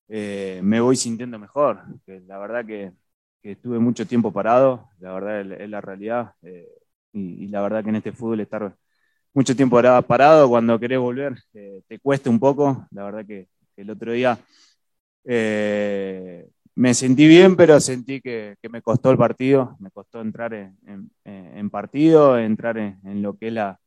eh, 0.08 0.60
me 0.62 0.80
voy 0.80 0.96
sintiendo 0.96 1.38
mejor. 1.38 1.82
La 2.06 2.38
verdad 2.38 2.64
que, 2.66 2.92
que, 3.42 3.52
estuve 3.52 3.78
mucho 3.78 4.06
tiempo 4.06 4.32
parado, 4.32 4.88
la 5.00 5.12
verdad 5.12 5.40
es, 5.60 5.70
la 5.70 5.80
realidad. 5.80 6.32
Eh, 6.42 6.68
y, 7.12 7.48
la 7.48 7.62
verdad 7.62 7.82
que 7.82 7.90
en 7.90 7.96
este 7.96 8.12
fútbol 8.12 8.40
estar 8.40 8.74
mucho 9.32 9.56
tiempo 9.56 9.80
parado, 10.06 10.48
cuando 10.48 10.78
querés 10.78 10.98
volver, 10.98 11.34
eh, 11.54 11.82
te 11.88 11.98
cuesta 11.98 12.30
un 12.30 12.38
poco. 12.40 12.86
La 12.90 13.04
verdad 13.04 13.26
que, 13.26 13.48
que 13.74 13.82
el 13.82 13.90
otro 13.90 14.12
día 14.12 14.38
me 16.76 16.92
sentí 16.94 17.26
bien, 17.26 17.56
pero 17.56 17.80
sentí 17.80 18.20
que, 18.20 18.56
me 18.70 18.82
costó 18.82 19.10
el 19.10 19.16
partido, 19.18 19.76
me 19.80 19.90
costó 19.90 20.20
entrar 20.20 20.52
en, 20.54 21.70
partido, 21.70 22.38
entrar 22.38 22.78
en, 22.78 23.22
lo 23.22 23.36
que 23.36 23.48
es 23.48 23.52
la, 23.54 23.80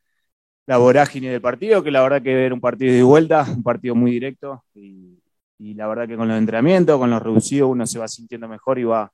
la 0.65 0.77
vorágine 0.77 1.29
del 1.29 1.41
partido, 1.41 1.83
que 1.83 1.91
la 1.91 2.01
verdad 2.01 2.21
que 2.21 2.45
era 2.45 2.55
un 2.55 2.61
partido 2.61 2.93
de 2.93 3.03
vuelta, 3.03 3.45
un 3.49 3.63
partido 3.63 3.95
muy 3.95 4.11
directo 4.11 4.63
y 5.59 5.73
la 5.73 5.87
verdad 5.87 6.07
que 6.07 6.17
con 6.17 6.27
los 6.27 6.37
entrenamientos, 6.37 6.97
con 6.99 7.09
los 7.09 7.21
reducidos, 7.21 7.69
uno 7.69 7.85
se 7.87 7.99
va 7.99 8.07
sintiendo 8.07 8.47
mejor 8.47 8.79
y 8.79 8.83
va, 8.83 9.11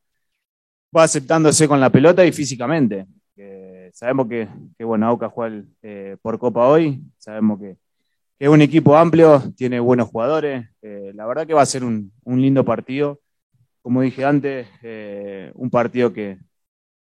va 0.95 1.03
aceptándose 1.03 1.67
con 1.67 1.79
la 1.79 1.89
pelota 1.89 2.25
y 2.25 2.31
físicamente. 2.31 3.05
sabemos 3.93 4.27
que, 4.27 4.47
que, 4.77 4.83
bueno, 4.83 5.07
Auca 5.07 5.29
juega 5.29 5.63
eh, 5.81 6.17
por 6.21 6.39
Copa 6.39 6.67
hoy, 6.67 7.01
sabemos 7.17 7.59
que, 7.59 7.77
es 8.39 8.49
un 8.49 8.61
equipo 8.61 8.97
amplio, 8.97 9.41
tiene 9.55 9.79
buenos 9.79 10.09
jugadores, 10.09 10.67
eh, 10.81 11.11
la 11.15 11.25
verdad 11.25 11.47
que 11.47 11.53
va 11.53 11.61
a 11.61 11.65
ser 11.65 11.83
un, 11.85 12.11
un 12.25 12.41
lindo 12.41 12.65
partido. 12.65 13.21
Como 13.81 14.01
dije 14.01 14.25
antes, 14.25 14.67
eh, 14.81 15.51
un 15.55 15.69
partido 15.69 16.11
que, 16.11 16.39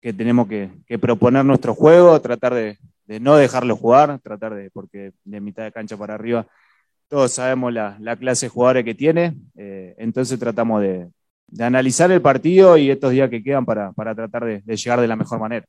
que 0.02 0.14
tenemos 0.14 0.48
que, 0.48 0.70
proponer 1.00 1.44
nuestro 1.44 1.74
juego, 1.74 2.22
tratar 2.22 2.54
de, 2.54 2.78
no 3.20 3.36
dejarlo 3.36 3.76
jugar, 3.76 4.20
tratar 4.20 4.56
de, 4.56 4.70
porque 4.72 5.14
de 5.24 5.42
mitad 5.42 5.64
de 5.64 5.72
cancha 5.72 5.98
para 5.98 6.14
arriba 6.14 6.48
todos 7.08 7.32
sabemos 7.32 7.74
la, 7.74 7.98
la 8.00 8.16
clase 8.16 8.48
de 8.48 8.50
jugadores 8.50 8.86
que 8.86 8.96
tiene, 8.96 9.36
entonces 9.56 10.40
tratamos 10.40 10.82
de, 10.82 11.08
de 11.48 11.64
analizar 11.64 12.12
el 12.12 12.22
partido 12.22 12.78
y 12.78 12.90
estos 12.90 13.12
días 13.12 13.30
que 13.30 13.44
quedan 13.44 13.66
para, 13.66 13.92
para 13.94 14.16
tratar 14.16 14.46
de, 14.46 14.62
de, 14.62 14.76
llegar 14.76 15.00
de 15.00 15.08
la 15.08 15.16
mejor 15.16 15.40
manera. 15.40 15.66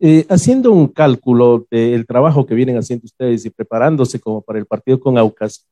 Eh, 0.00 0.24
haciendo 0.28 0.70
un 0.70 0.88
cálculo 0.88 1.66
del 1.70 2.06
trabajo 2.06 2.46
que 2.46 2.54
vienen 2.54 2.76
haciendo 2.76 3.06
ustedes 3.06 3.44
y 3.44 3.50
preparándose 3.50 4.20
como 4.20 4.42
para 4.42 4.58
el 4.58 4.66
partido 4.66 5.00
con 5.00 5.18
Aucas, 5.18 5.66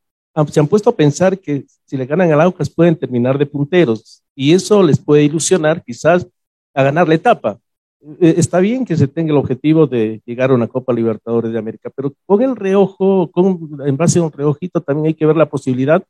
se 0.50 0.60
han 0.60 0.66
puesto 0.66 0.90
a 0.90 0.96
pensar 0.96 1.38
que 1.38 1.64
si 1.86 1.96
le 1.96 2.06
ganan 2.06 2.30
al 2.30 2.40
Aucas 2.40 2.68
pueden 2.68 2.96
terminar 2.96 3.38
de 3.38 3.46
punteros 3.46 4.22
y 4.34 4.52
eso 4.52 4.82
les 4.82 4.98
puede 4.98 5.22
ilusionar 5.22 5.82
quizás 5.82 6.26
a 6.74 6.82
ganar 6.82 7.08
la 7.08 7.14
etapa. 7.14 7.58
Eh, 8.20 8.34
está 8.36 8.60
bien 8.60 8.84
que 8.84 8.96
se 8.96 9.08
tenga 9.08 9.32
el 9.32 9.38
objetivo 9.38 9.86
de 9.86 10.20
llegar 10.24 10.50
a 10.50 10.54
una 10.54 10.68
Copa 10.68 10.92
Libertadores 10.92 11.52
de 11.52 11.58
América, 11.58 11.90
pero 11.94 12.12
con 12.26 12.42
el 12.42 12.56
reojo, 12.56 13.30
con, 13.30 13.78
en 13.84 13.96
base 13.96 14.18
a 14.18 14.22
un 14.22 14.32
reojito, 14.32 14.80
también 14.80 15.06
hay 15.06 15.14
que 15.14 15.26
ver 15.26 15.36
la 15.36 15.48
posibilidad 15.48 16.02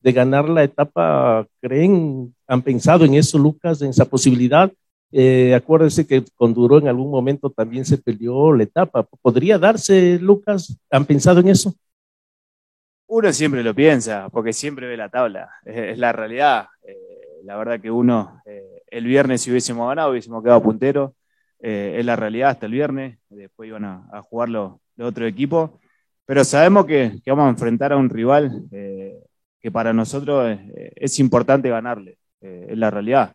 de 0.00 0.12
ganar 0.12 0.48
la 0.48 0.64
etapa, 0.64 1.46
¿creen? 1.60 2.34
¿Han 2.46 2.62
pensado 2.62 3.04
en 3.04 3.14
eso, 3.14 3.38
Lucas, 3.38 3.82
en 3.82 3.90
esa 3.90 4.04
posibilidad? 4.04 4.72
Eh, 5.12 5.54
acuérdense 5.54 6.06
que 6.06 6.24
con 6.36 6.54
Duró 6.54 6.78
en 6.78 6.88
algún 6.88 7.10
momento 7.10 7.50
también 7.50 7.84
se 7.84 7.98
peleó 7.98 8.52
la 8.52 8.64
etapa. 8.64 9.02
¿Podría 9.02 9.58
darse, 9.58 10.18
Lucas? 10.18 10.76
¿Han 10.90 11.04
pensado 11.04 11.40
en 11.40 11.48
eso? 11.48 11.74
Uno 13.06 13.30
siempre 13.32 13.62
lo 13.62 13.74
piensa, 13.74 14.28
porque 14.30 14.54
siempre 14.54 14.86
ve 14.86 14.96
la 14.96 15.10
tabla. 15.10 15.50
Es, 15.64 15.98
la 15.98 16.12
realidad. 16.12 16.68
Eh, 16.82 16.96
la 17.44 17.56
verdad 17.56 17.78
que 17.78 17.90
uno, 17.90 18.40
eh, 18.46 18.82
el 18.86 19.04
viernes 19.04 19.42
si 19.42 19.50
hubiésemos 19.50 19.86
ganado, 19.86 20.10
hubiésemos 20.10 20.42
quedado 20.42 20.62
puntero. 20.62 21.14
Eh, 21.62 21.96
es 21.98 22.04
la 22.04 22.16
realidad 22.16 22.50
hasta 22.50 22.66
el 22.66 22.72
viernes. 22.72 23.18
Después 23.30 23.68
iban 23.68 23.84
a, 23.84 24.06
a 24.12 24.20
jugar 24.20 24.50
los, 24.50 24.74
los 24.96 25.08
otros 25.08 25.28
equipos. 25.28 25.70
Pero 26.24 26.44
sabemos 26.44 26.86
que, 26.86 27.20
vamos 27.26 27.46
a 27.46 27.50
enfrentar 27.50 27.92
a 27.92 27.96
un 27.96 28.08
rival 28.08 28.64
eh, 28.70 29.18
que 29.60 29.70
para 29.70 29.92
nosotros 29.92 30.56
es, 30.94 31.18
importante 31.18 31.68
ganarle, 31.68 32.18
eh, 32.40 32.68
es 32.70 32.78
la 32.78 32.90
realidad. 32.90 33.32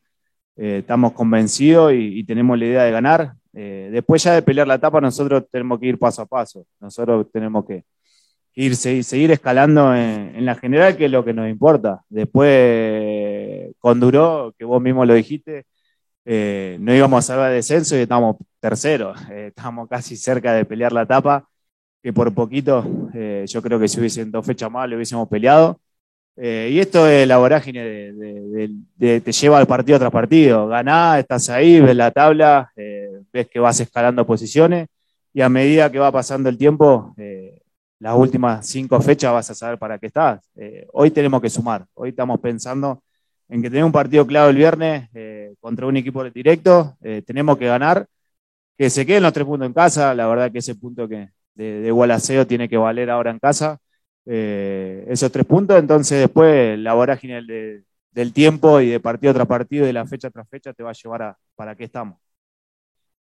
Eh, 0.55 0.79
estamos 0.79 1.13
convencidos 1.13 1.93
y, 1.93 2.23
tenemos 2.23 2.57
la 2.57 2.65
idea 2.65 2.83
de 2.83 2.91
ganar. 2.91 3.33
Después 3.53 4.23
ya 4.23 4.33
de 4.33 4.43
pelear 4.43 4.67
la 4.67 4.75
etapa, 4.75 5.01
nosotros 5.01 5.45
tenemos 5.51 5.79
que 5.79 5.87
ir 5.87 5.97
paso 5.97 6.21
a 6.21 6.25
paso. 6.27 6.65
Nosotros 6.79 7.27
tenemos 7.31 7.65
que 7.65 7.83
ir, 8.53 8.75
seguir, 8.75 9.03
seguir 9.03 9.31
escalando 9.31 9.95
en, 9.95 10.35
en, 10.35 10.45
la 10.45 10.53
general, 10.55 10.95
que 10.95 11.05
es 11.05 11.11
lo 11.11 11.25
que 11.25 11.33
nos 11.33 11.49
importa. 11.49 12.01
Después, 12.07 13.75
con 13.79 13.99
Duró, 13.99 14.53
que 14.57 14.65
vos 14.65 14.81
mismo 14.81 15.05
lo 15.05 15.15
dijiste, 15.15 15.65
eh, 16.27 16.77
no 16.79 16.93
íbamos 16.93 17.19
a 17.19 17.27
salvar 17.27 17.51
descenso 17.51 17.95
y 17.97 18.01
estamos 18.01 18.35
terceros. 18.59 19.19
estamos 19.31 19.87
casi 19.89 20.15
cerca 20.17 20.53
de 20.53 20.65
pelear 20.65 20.91
la 20.93 21.03
etapa, 21.03 21.47
que 22.03 22.13
por 22.13 22.33
poquito, 22.33 22.85
yo 23.47 23.61
creo 23.61 23.79
que 23.79 23.87
si 23.87 23.99
hubiesen 23.99 24.31
dos 24.31 24.45
fechas 24.45 24.69
más, 24.71 24.89
lo 24.89 24.95
hubiésemos 24.95 25.27
peleado. 25.29 25.79
Eh, 26.39 26.69
y 26.71 26.79
esto 26.79 27.07
es 27.07 27.27
la 27.27 27.37
vorágine 27.37 28.13
te 28.97 29.31
lleva 29.31 29.57
al 29.57 29.67
partido 29.67 29.99
tras 29.99 30.11
partido. 30.11 30.67
Ganás, 30.67 31.19
estás 31.19 31.49
ahí, 31.49 31.79
ves 31.79 31.95
la 31.95 32.11
tabla, 32.11 32.71
eh, 32.75 33.09
ves 33.33 33.47
que 33.49 33.59
vas 33.59 33.79
escalando 33.79 34.25
posiciones 34.25 34.87
y 35.33 35.41
a 35.41 35.49
medida 35.49 35.91
que 35.91 35.99
va 35.99 36.11
pasando 36.11 36.49
el 36.49 36.57
tiempo, 36.57 37.13
eh, 37.17 37.61
las 37.99 38.15
últimas 38.15 38.67
cinco 38.67 39.01
fechas 39.01 39.33
vas 39.33 39.49
a 39.49 39.55
saber 39.55 39.79
para 39.79 39.97
qué 39.97 40.07
estás. 40.07 40.41
Eh, 40.55 40.87
hoy 40.93 41.11
tenemos 41.11 41.41
que 41.41 41.49
sumar. 41.49 41.85
Hoy 41.95 42.09
estamos 42.09 42.39
pensando 42.39 43.01
en 43.49 43.61
que 43.61 43.69
tenemos 43.69 43.87
un 43.87 43.93
partido 43.93 44.27
clave 44.27 44.49
el 44.51 44.57
viernes 44.57 45.09
eh, 45.13 45.53
contra 45.59 45.87
un 45.87 45.97
equipo 45.97 46.23
directo. 46.29 46.97
tenemos 47.25 47.57
que 47.57 47.67
ganar, 47.67 48.07
que 48.77 48.89
se 48.89 49.05
queden 49.05 49.23
los 49.23 49.33
tres 49.33 49.45
puntos 49.45 49.67
en 49.67 49.73
casa. 49.73 50.13
La 50.13 50.27
verdad 50.27 50.51
que 50.51 50.59
ese 50.59 50.75
punto 50.75 51.07
que 51.07 51.29
de, 51.55 51.81
de 51.81 51.91
Gualaceo 51.91 52.45
tiene 52.45 52.69
que 52.69 52.77
valer 52.77 53.09
ahora 53.09 53.31
en 53.31 53.39
casa 53.39 53.79
eh, 54.29 55.05
esos 55.07 55.31
tres 55.31 55.45
puntos, 55.45 55.79
entonces 55.79 56.19
después 56.19 56.77
la 56.77 56.93
vorágine 56.93 57.41
de, 57.43 57.83
del 58.11 58.33
tiempo 58.33 58.81
y 58.81 58.89
de 58.89 58.99
partido 58.99 59.33
tras 59.33 59.47
partido 59.47 59.85
y 59.85 59.87
de 59.87 59.93
la 59.93 60.05
fecha 60.05 60.29
tras 60.29 60.49
fecha 60.49 60.73
te 60.73 60.83
va 60.83 60.89
a 60.89 60.93
llevar 60.93 61.21
a 61.21 61.37
para 61.55 61.75
qué 61.75 61.85
estamos. 61.85 62.19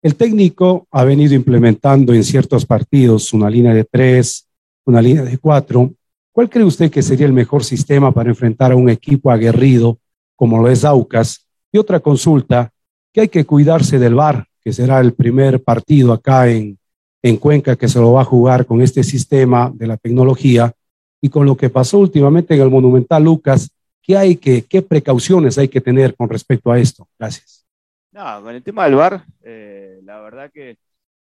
El 0.01 0.17
técnico 0.17 0.87
ha 0.91 1.05
venido 1.05 1.35
implementando 1.35 2.15
en 2.15 2.25
ciertos 2.25 2.65
partidos 2.65 3.35
una 3.35 3.51
línea 3.51 3.75
de 3.75 3.85
tres, 3.85 4.49
una 4.87 5.03
línea 5.03 5.23
de 5.23 5.37
cuatro. 5.37 5.93
¿Cuál 6.33 6.49
cree 6.49 6.65
usted 6.65 6.91
que 6.91 7.03
sería 7.03 7.27
el 7.27 7.33
mejor 7.35 7.63
sistema 7.63 8.11
para 8.11 8.31
enfrentar 8.31 8.73
a 8.73 8.77
un 8.77 8.89
equipo 8.89 9.31
aguerrido 9.31 9.99
como 10.37 10.61
lo 10.61 10.69
es 10.69 10.85
Aucas? 10.85 11.47
Y 11.73 11.79
otra 11.79 12.01
consulta, 12.01 12.71
que 13.13 13.23
hay 13.23 13.29
que 13.29 13.45
cuidarse 13.45 13.99
del 13.99 14.15
VAR, 14.15 14.47
que 14.63 14.73
será 14.73 15.01
el 15.01 15.15
primer 15.15 15.63
partido 15.63 16.13
acá 16.13 16.49
en, 16.49 16.79
en 17.23 17.37
Cuenca 17.39 17.77
que 17.77 17.89
se 17.89 17.99
lo 17.99 18.13
va 18.13 18.21
a 18.21 18.25
jugar 18.25 18.67
con 18.67 18.83
este 18.83 19.03
sistema 19.03 19.73
de 19.75 19.87
la 19.87 19.97
tecnología 19.97 20.73
y 21.21 21.29
con 21.29 21.47
lo 21.47 21.57
que 21.57 21.71
pasó 21.71 21.99
últimamente 21.99 22.55
en 22.55 22.61
el 22.61 22.71
Monumental 22.71 23.25
Lucas, 23.25 23.71
¿qué, 24.03 24.17
hay 24.17 24.37
que, 24.37 24.63
qué 24.63 24.83
precauciones 24.83 25.59
hay 25.59 25.69
que 25.69 25.81
tener 25.81 26.15
con 26.15 26.29
respecto 26.29 26.71
a 26.71 26.79
esto? 26.79 27.09
Gracias. 27.19 27.67
No, 28.13 28.43
con 28.43 28.55
el 28.55 28.63
tema 28.63 28.85
del 28.85 28.95
VAR, 28.95 29.25
eh, 29.43 30.01
la 30.05 30.21
verdad 30.21 30.51
que 30.53 30.79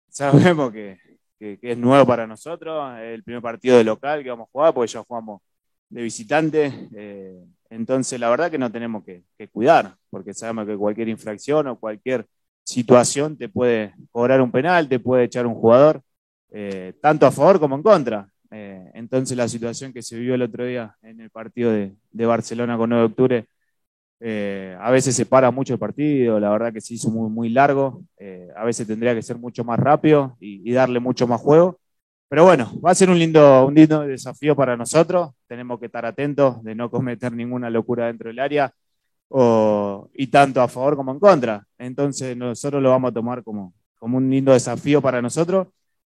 sabemos 0.10 0.72
que, 0.72 0.98
que, 1.40 1.58
que, 1.58 1.72
es 1.72 1.78
nuevo 1.78 2.06
para 2.06 2.28
nosotros, 2.28 3.00
el 3.00 3.24
primer 3.24 3.42
partido 3.42 3.78
de 3.78 3.84
local 3.84 4.24
que 4.24 4.30
vamos 4.30 4.48
a 4.48 4.52
jugar, 4.52 4.74
porque 4.74 4.92
ya 4.92 5.04
jugamos 5.04 5.42
de 5.90 6.02
visitante, 6.04 6.90
eh, 6.96 7.44
entonces 7.70 8.20
la 8.20 8.30
verdad 8.30 8.50
que 8.50 8.58
no 8.58 8.72
tenemos 8.72 9.04
que, 9.04 9.24
cuidar, 9.52 9.96
porque 10.10 10.34
sabemos 10.34 10.66
que 10.66 10.76
cualquier 10.76 11.10
infracción 11.10 11.68
o 11.68 11.80
cualquier 11.80 12.28
situación 12.64 13.38
te 13.38 13.50
puede 13.50 13.94
cobrar 14.12 14.42
un 14.42 14.52
penal, 14.52 14.90
te 14.90 15.00
puede 15.00 15.26
echar 15.26 15.46
un 15.46 15.56
jugador, 15.56 16.02
eh, 16.52 16.94
tanto 17.02 17.26
a 17.26 17.32
favor 17.32 17.60
como 17.60 17.76
en 17.76 17.84
contra. 17.84 18.30
Eh, 18.52 18.90
entonces 18.96 19.38
la 19.38 19.48
situación 19.48 19.94
que 19.94 20.02
se 20.02 20.18
vivió 20.18 20.34
el 20.36 20.42
otro 20.42 20.66
día 20.66 20.96
en 21.04 21.22
el 21.22 21.30
partido 21.30 21.72
de, 21.72 21.96
Barcelona 22.12 22.78
con 22.78 22.90
9 22.90 23.02
de 23.02 23.08
octubre, 23.08 23.46
eh, 24.20 24.78
a 24.80 24.92
veces 24.92 25.16
se 25.16 25.26
para 25.26 25.52
mucho 25.52 25.74
el 25.74 25.80
partido, 25.80 26.40
la 26.40 26.50
verdad 26.50 26.74
que 26.74 26.82
se 26.82 26.96
hizo 26.96 27.10
muy, 27.10 27.30
muy 27.30 27.50
largo, 27.50 28.04
a 28.56 28.66
veces 28.66 28.88
tendría 28.88 29.16
que 29.16 29.22
ser 29.22 29.38
mucho 29.38 29.64
más 29.64 29.80
rápido 29.80 30.36
y, 30.40 30.72
darle 30.74 31.00
mucho 31.00 31.28
más 31.28 31.40
juego. 31.42 31.80
Pero 32.30 32.44
bueno, 32.46 32.72
va 32.80 32.92
a 32.92 32.96
ser 32.96 33.10
un 33.10 33.18
lindo, 33.18 33.66
un 33.66 33.74
lindo 33.74 34.02
desafío 34.02 34.56
para 34.56 34.78
nosotros, 34.78 35.32
tenemos 35.48 35.80
que 35.80 35.88
estar 35.88 36.06
atentos 36.06 36.64
de 36.64 36.76
no 36.76 36.90
cometer 36.92 37.34
ninguna 37.34 37.70
locura 37.72 38.06
dentro 38.08 38.30
del 38.30 38.40
área 38.40 38.74
y 40.14 40.28
tanto 40.28 40.62
a 40.62 40.68
favor 40.68 40.96
como 40.96 41.12
en 41.12 41.20
contra. 41.20 41.66
Entonces 41.78 42.38
nosotros 42.38 42.82
lo 42.82 42.92
vamos 42.92 43.12
a 43.12 43.14
tomar 43.14 43.44
como, 43.44 43.74
como 43.98 44.18
un 44.18 44.30
lindo 44.30 44.54
desafío 44.54 45.02
para 45.02 45.22
nosotros 45.22 45.68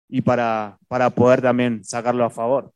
y 0.09 0.21
para, 0.21 0.77
para 0.87 1.09
poder 1.09 1.41
también 1.41 1.83
sacarlo 1.83 2.25
a 2.25 2.29
favor. 2.29 2.73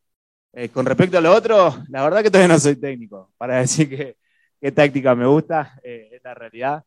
Eh, 0.53 0.69
con 0.69 0.85
respecto 0.85 1.17
a 1.17 1.21
lo 1.21 1.33
otro, 1.33 1.83
la 1.89 2.03
verdad 2.03 2.21
que 2.21 2.29
todavía 2.29 2.53
no 2.53 2.59
soy 2.59 2.75
técnico 2.75 3.31
para 3.38 3.57
decir 3.59 4.15
qué 4.62 4.71
táctica 4.71 5.15
me 5.15 5.25
gusta, 5.25 5.79
eh, 5.83 6.09
es 6.13 6.23
la 6.23 6.33
realidad. 6.33 6.83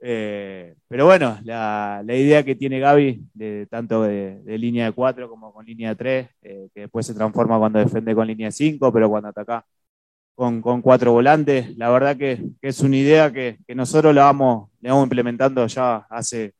Eh, 0.00 0.74
pero 0.88 1.06
bueno, 1.06 1.38
la, 1.44 2.02
la, 2.04 2.14
idea 2.14 2.44
que 2.44 2.54
tiene 2.56 2.78
Gaby, 2.80 3.22
de, 3.34 3.66
tanto 3.70 4.02
de, 4.02 4.42
de, 4.42 4.58
línea 4.58 4.86
de 4.86 4.92
4 4.92 5.28
como 5.30 5.52
con 5.52 5.64
línea 5.64 5.90
de 5.90 5.96
3, 5.96 6.28
eh, 6.42 6.68
que 6.74 6.80
después 6.82 7.06
se 7.06 7.14
transforma 7.14 7.58
cuando 7.58 7.78
defiende 7.78 8.14
con 8.14 8.26
línea 8.26 8.48
de 8.48 8.52
5, 8.52 8.92
pero 8.92 9.08
cuando 9.08 9.28
ataca 9.30 9.64
con, 10.34 10.60
con 10.62 10.82
cuatro 10.82 11.12
volantes, 11.12 11.76
la 11.76 11.90
verdad 11.90 12.16
que, 12.16 12.42
que 12.60 12.68
es 12.68 12.80
una 12.80 12.96
idea 12.96 13.32
que, 13.32 13.58
que, 13.66 13.74
nosotros 13.74 14.14
la 14.14 14.24
vamos, 14.24 14.70
la 14.80 14.90
vamos 14.90 15.06
implementando 15.06 15.66
ya 15.66 15.96
hace, 16.10 16.54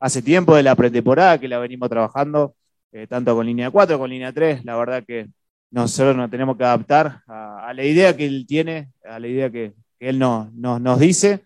hace 0.00 0.22
tiempo 0.22 0.54
de 0.56 0.62
la 0.62 0.74
pretemporada, 0.76 1.38
que 1.38 1.48
la 1.48 1.58
venimos 1.58 1.88
trabajando 1.90 2.54
eh, 2.92 3.06
tanto 3.08 3.34
con 3.34 3.46
línea 3.46 3.70
4 3.70 3.98
con 3.98 4.10
línea 4.10 4.32
3. 4.32 4.64
La 4.64 4.76
verdad 4.76 5.04
que 5.06 5.28
nosotros 5.70 6.16
nos 6.16 6.30
tenemos 6.30 6.56
que 6.56 6.64
adaptar 6.64 7.22
a, 7.26 7.68
a 7.68 7.74
la 7.74 7.84
idea 7.84 8.16
que 8.16 8.26
él 8.26 8.46
tiene, 8.46 8.92
a 9.04 9.18
la 9.18 9.26
idea 9.28 9.50
que, 9.50 9.74
que 9.98 10.08
él 10.10 10.18
no, 10.18 10.50
no, 10.54 10.78
nos 10.78 11.00
dice. 11.00 11.44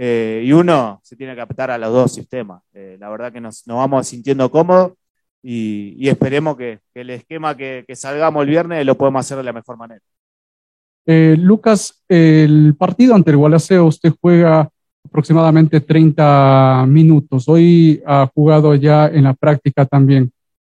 Eh, 0.00 0.42
y 0.44 0.52
uno 0.52 1.00
se 1.02 1.16
tiene 1.16 1.34
que 1.34 1.40
adaptar 1.40 1.72
a 1.72 1.78
los 1.78 1.92
dos 1.92 2.14
sistemas. 2.14 2.62
Eh, 2.72 2.96
la 3.00 3.08
verdad 3.08 3.32
que 3.32 3.40
nos, 3.40 3.66
nos, 3.66 3.78
vamos 3.78 4.06
sintiendo 4.06 4.48
cómodos 4.50 4.92
y, 5.42 6.08
esperemos 6.08 6.56
que, 6.56 6.78
que, 6.94 7.00
el 7.00 7.10
esquema 7.10 7.56
que, 7.56 7.84
que, 7.86 7.96
salgamos 7.96 8.44
el 8.44 8.50
viernes 8.50 8.86
lo 8.86 8.96
podemos 8.96 9.20
hacer 9.20 9.38
de 9.38 9.42
la 9.42 9.52
mejor 9.52 9.76
manera. 9.76 10.00
Eh, 11.04 11.36
Lucas, 11.38 12.04
el 12.08 12.76
partido 12.78 13.14
ante 13.14 13.32
el 13.32 13.38
Gualaceo 13.38 13.86
usted 13.86 14.12
juega 14.20 14.68
aproximadamente 15.04 15.80
30 15.80 16.84
minutos. 16.86 17.48
Hoy 17.48 18.00
ha 18.06 18.30
jugado 18.32 18.74
ya 18.76 19.08
en 19.08 19.24
la 19.24 19.34
práctica 19.34 19.84
también 19.84 20.30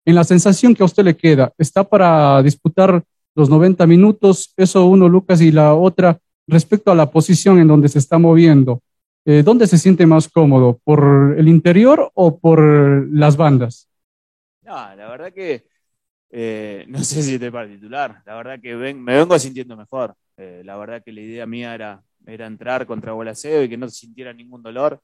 en 0.05 0.15
la 0.15 0.23
sensación 0.23 0.75
que 0.75 0.83
a 0.83 0.85
usted 0.85 1.03
le 1.03 1.15
queda, 1.15 1.53
¿está 1.57 1.83
para 1.83 2.41
disputar 2.43 3.03
los 3.35 3.49
90 3.49 3.87
minutos? 3.87 4.53
Eso 4.57 4.85
uno, 4.85 5.07
Lucas, 5.07 5.41
y 5.41 5.51
la 5.51 5.73
otra, 5.73 6.19
respecto 6.47 6.91
a 6.91 6.95
la 6.95 7.09
posición 7.09 7.59
en 7.59 7.67
donde 7.67 7.87
se 7.87 7.99
está 7.99 8.17
moviendo, 8.17 8.81
eh, 9.25 9.43
¿dónde 9.43 9.67
se 9.67 9.77
siente 9.77 10.05
más 10.05 10.27
cómodo? 10.27 10.79
¿Por 10.83 11.35
el 11.37 11.47
interior 11.47 12.11
o 12.13 12.37
por 12.39 13.07
las 13.11 13.37
bandas? 13.37 13.89
No, 14.61 14.73
la 14.73 15.09
verdad 15.09 15.31
que 15.33 15.65
eh, 16.29 16.85
no 16.87 17.03
sé 17.03 17.23
si 17.23 17.35
estoy 17.35 17.51
para 17.51 17.67
titular. 17.67 18.21
La 18.25 18.35
verdad 18.35 18.59
que 18.61 18.75
me 18.75 19.15
vengo 19.17 19.37
sintiendo 19.39 19.77
mejor. 19.77 20.15
Eh, 20.37 20.61
la 20.65 20.77
verdad 20.77 21.01
que 21.03 21.11
la 21.11 21.21
idea 21.21 21.45
mía 21.45 21.73
era, 21.75 22.03
entrar 22.25 22.85
contra 22.85 23.13
Bolaseo 23.13 23.63
y 23.63 23.69
que 23.69 23.77
no 23.77 23.89
sintiera 23.89 24.33
ningún 24.33 24.63
dolor 24.63 25.01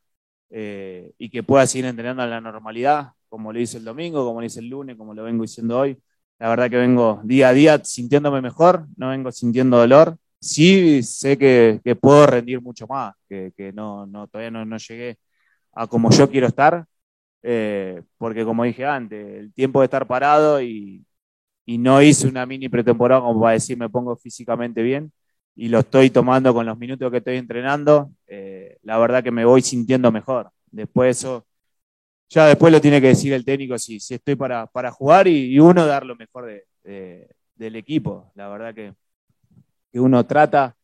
y 0.51 1.29
que 1.29 1.43
pueda 1.43 1.67
seguir 1.67 1.85
entrenando 1.85 2.23
a 2.23 2.27
la 2.27 2.41
normalidad, 2.41 3.11
como 3.27 3.53
lo 3.53 3.59
hice 3.59 3.77
el 3.77 3.83
domingo, 3.83 4.25
como 4.25 4.39
lo 4.39 4.47
hice 4.47 4.61
el 4.61 4.69
lunes, 4.69 4.95
como 4.97 5.13
lo 5.13 5.23
vengo 5.23 5.43
diciendo 5.43 5.77
hoy. 5.79 5.97
La 6.39 6.49
verdad 6.49 6.69
que 6.69 6.77
vengo 6.77 7.21
día 7.23 7.49
a 7.49 7.53
día 7.53 7.83
sintiéndome 7.83 8.41
mejor, 8.41 8.87
no 8.97 9.09
vengo 9.09 9.31
sintiendo 9.31 9.77
dolor 9.77 10.17
sí 10.39 11.03
sé 11.03 11.37
que, 11.37 11.81
puedo 11.99 12.25
rendir 12.27 12.61
mucho 12.61 12.87
más, 12.87 13.15
que, 13.27 13.53
no, 13.73 14.07
todavía 14.31 14.51
no, 14.51 14.77
llegué 14.77 15.17
a 15.73 15.87
como 15.87 16.11
yo 16.11 16.29
quiero 16.29 16.47
estar, 16.47 16.85
eh, 17.43 18.03
porque 18.17 18.45
como 18.45 18.63
dije 18.63 18.85
antes, 18.85 19.37
el 19.39 19.53
tiempo 19.53 19.81
de 19.81 19.85
estar 19.85 20.07
parado 20.07 20.61
y, 20.61 21.05
no 21.67 22.01
hice 22.01 22.27
una 22.27 22.45
mini 22.47 22.67
pretemporada 22.69 23.21
como 23.21 23.41
para 23.41 23.53
decir 23.53 23.77
me 23.77 23.89
pongo 23.89 24.15
físicamente 24.17 24.81
bien 24.81 25.11
y 25.55 25.69
lo 25.69 25.79
estoy 25.79 26.09
tomando 26.09 26.51
con 26.53 26.65
los 26.65 26.77
minutos 26.79 27.11
que 27.11 27.17
estoy 27.17 27.37
entrenando, 27.37 28.11
eh, 28.27 28.77
la 28.83 28.97
verdad 28.97 29.23
que 29.23 29.31
me 29.31 29.45
voy 29.45 29.61
sintiendo 29.61 30.11
mejor. 30.11 30.51
Después 30.71 31.17
eso, 31.17 31.45
ya 32.29 32.47
después 32.47 32.73
lo 32.73 32.81
tiene 32.81 33.01
que 33.01 33.09
decir 33.09 33.33
el 33.33 33.45
técnico 33.45 33.77
si, 33.77 33.99
si 33.99 34.15
estoy 34.15 34.35
para, 34.35 34.67
para 34.67 34.91
jugar 34.91 35.27
y, 35.27 35.59
uno 35.59 35.85
dar 35.85 36.05
lo 36.05 36.15
mejor 36.15 36.49
del 36.83 37.75
equipo. 37.75 38.31
La 38.35 38.49
verdad 38.49 38.73
que 38.73 38.93
que 39.91 39.99
uno 39.99 40.25
trata 40.25 40.75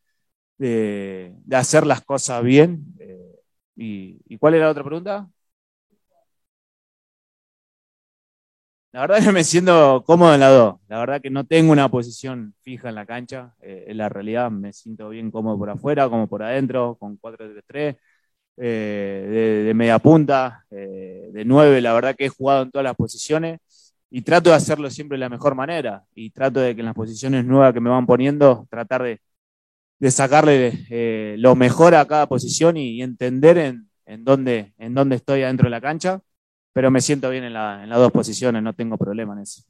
de, 0.58 1.36
hacer 1.52 1.86
las 1.86 2.02
cosas 2.02 2.44
bien. 2.44 2.86
Eh, 3.00 3.42
y, 3.76 4.38
cuál 4.38 4.56
era 4.56 4.66
la 4.66 4.72
otra 4.72 4.84
pregunta? 4.84 5.30
La 8.92 9.02
verdad 9.02 9.22
que 9.24 9.32
me 9.32 9.44
siento 9.44 10.04
cómodo 10.06 10.34
en 10.34 10.40
la 10.40 10.50
2. 10.50 10.76
La 10.88 11.00
verdad 11.00 11.22
que 11.22 11.30
no 11.30 11.46
tengo 11.46 11.74
una 11.74 11.90
posición 11.90 12.56
fija 12.62 12.88
en 12.90 12.96
la 12.96 13.06
cancha. 13.06 13.54
Eh, 13.62 13.86
en 13.88 13.98
la 13.98 14.08
realidad 14.08 14.50
me 14.50 14.72
siento 14.72 15.10
bien 15.10 15.32
cómodo 15.32 15.58
por 15.58 15.70
afuera, 15.70 16.10
como 16.10 16.28
por 16.28 16.44
adentro, 16.44 16.96
con 16.98 17.18
4-3-3, 17.18 17.98
eh, 18.58 19.64
de, 19.68 19.74
media 19.74 20.00
punta, 20.00 20.66
de 20.70 21.44
9. 21.46 21.82
La 21.82 21.94
verdad 21.94 22.16
que 22.16 22.26
he 22.26 22.30
jugado 22.30 22.64
en 22.64 22.72
todas 22.72 22.86
las 22.86 22.96
posiciones 22.96 23.60
y 24.10 24.22
trato 24.22 24.50
de 24.50 24.56
hacerlo 24.56 24.90
siempre 24.90 25.16
de 25.16 25.20
la 25.20 25.30
mejor 25.30 25.56
manera 25.56 26.06
y 26.14 26.30
trato 26.30 26.60
de 26.60 26.76
que 26.76 26.82
en 26.82 26.86
las 26.86 26.96
posiciones 26.96 27.46
nuevas 27.46 27.74
que 27.74 27.80
me 27.80 27.90
van 27.90 28.06
poniendo, 28.06 28.68
tratar 28.70 29.04
de, 29.04 29.20
sacarle 30.12 30.86
eh, 30.90 31.36
lo 31.40 31.56
mejor 31.56 31.96
a 31.96 32.06
cada 32.06 32.28
posición 32.28 32.78
y, 32.78 33.02
entender 33.02 33.58
en, 33.58 33.90
en, 34.06 34.24
dónde, 34.24 34.74
en 34.78 34.94
dónde 34.94 35.16
estoy 35.16 35.42
adentro 35.42 35.66
de 35.66 35.72
la 35.72 35.82
cancha, 35.82 36.22
pero 36.74 36.92
me 36.92 37.02
siento 37.02 37.30
bien 37.30 37.46
en, 37.46 37.54
las 37.54 37.98
dos 37.98 38.12
posiciones, 38.12 38.62
no 38.62 38.74
tengo 38.74 38.98
problema 38.98 39.34
en 39.34 39.40
eso. 39.40 39.62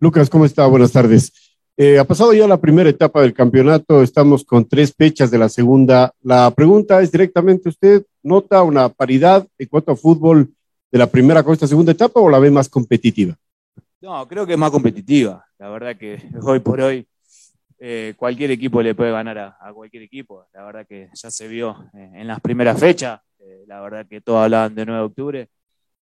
Lucas, 0.00 0.28
¿cómo 0.28 0.44
está? 0.44 0.66
Buenas 0.66 0.92
tardes. 0.92 1.32
Eh, 1.76 1.98
ha 1.98 2.04
pasado 2.04 2.34
ya 2.34 2.46
la 2.46 2.60
primera 2.60 2.90
etapa 2.90 3.22
del 3.22 3.32
campeonato, 3.32 4.02
estamos 4.02 4.44
con 4.44 4.68
tres 4.68 4.92
fechas 4.92 5.30
de 5.30 5.38
la 5.38 5.48
segunda. 5.48 6.12
La 6.22 6.50
pregunta 6.50 7.00
es 7.00 7.10
directamente, 7.12 7.68
¿usted 7.68 8.04
nota 8.22 8.62
una 8.62 8.88
paridad 8.88 9.46
en 9.58 9.68
cuanto 9.68 9.92
a 9.92 9.96
fútbol 9.96 10.52
de 10.90 10.98
la 10.98 11.06
primera 11.06 11.42
con 11.42 11.54
esta 11.54 11.66
segunda 11.66 11.92
etapa 11.92 12.20
o 12.20 12.28
la 12.28 12.38
ve 12.38 12.50
más 12.50 12.68
competitiva? 12.68 13.36
No, 14.00 14.26
creo 14.26 14.46
que 14.46 14.54
es 14.54 14.58
más 14.58 14.70
competitiva. 14.70 15.44
La 15.58 15.68
verdad 15.68 15.96
que 15.96 16.18
hoy 16.42 16.60
por 16.60 16.80
hoy 16.80 17.06
eh, 17.78 18.14
cualquier 18.16 18.50
equipo 18.50 18.82
le 18.82 18.94
puede 18.94 19.12
ganar 19.12 19.38
a, 19.38 19.72
cualquier 19.74 20.04
equipo. 20.04 20.46
La 20.52 20.64
verdad 20.64 20.86
que 20.86 21.10
ya 21.14 21.30
se 21.30 21.48
vio 21.48 21.90
eh, 21.94 22.10
en 22.14 22.26
las 22.26 22.40
primeras 22.40 22.80
fechas. 22.80 23.20
Eh, 23.38 23.64
la 23.66 23.80
verdad 23.80 24.06
que 24.06 24.20
todos 24.20 24.44
hablaban 24.44 24.74
de 24.74 24.86
9 24.86 25.00
de 25.00 25.06
octubre 25.06 25.48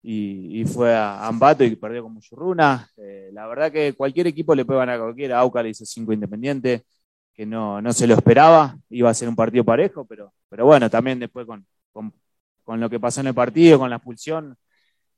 y, 0.01 0.65
fue 0.65 0.93
a 0.93 1.27
Ambato 1.27 1.63
y 1.63 1.75
perdió 1.75 2.03
con 2.03 2.13
Muchurruna. 2.13 2.89
la 3.31 3.47
verdad 3.47 3.71
que 3.71 3.93
cualquier 3.93 4.27
equipo 4.27 4.53
le 4.55 4.65
puede 4.65 4.79
ganar 4.79 4.95
a 4.99 5.03
cualquiera. 5.03 5.39
Auca 5.39 5.63
le 5.63 5.69
hizo 5.69 5.85
5 5.85 6.13
Independiente, 6.13 6.83
que 7.33 7.45
no, 7.45 7.81
no 7.81 7.93
se 7.93 8.07
lo 8.07 8.15
esperaba. 8.15 8.77
Iba 8.89 9.09
a 9.09 9.13
ser 9.13 9.29
un 9.29 9.35
partido 9.35 9.63
parejo, 9.63 10.05
pero, 10.05 10.33
pero 10.49 10.65
bueno, 10.65 10.89
también 10.89 11.19
después 11.19 11.45
con, 11.45 11.65
con 12.63 12.79
lo 12.79 12.89
que 12.89 12.99
pasó 12.99 13.21
en 13.21 13.27
el 13.27 13.33
partido, 13.33 13.79
con 13.79 13.89
la 13.89 13.97
expulsión 13.97 14.57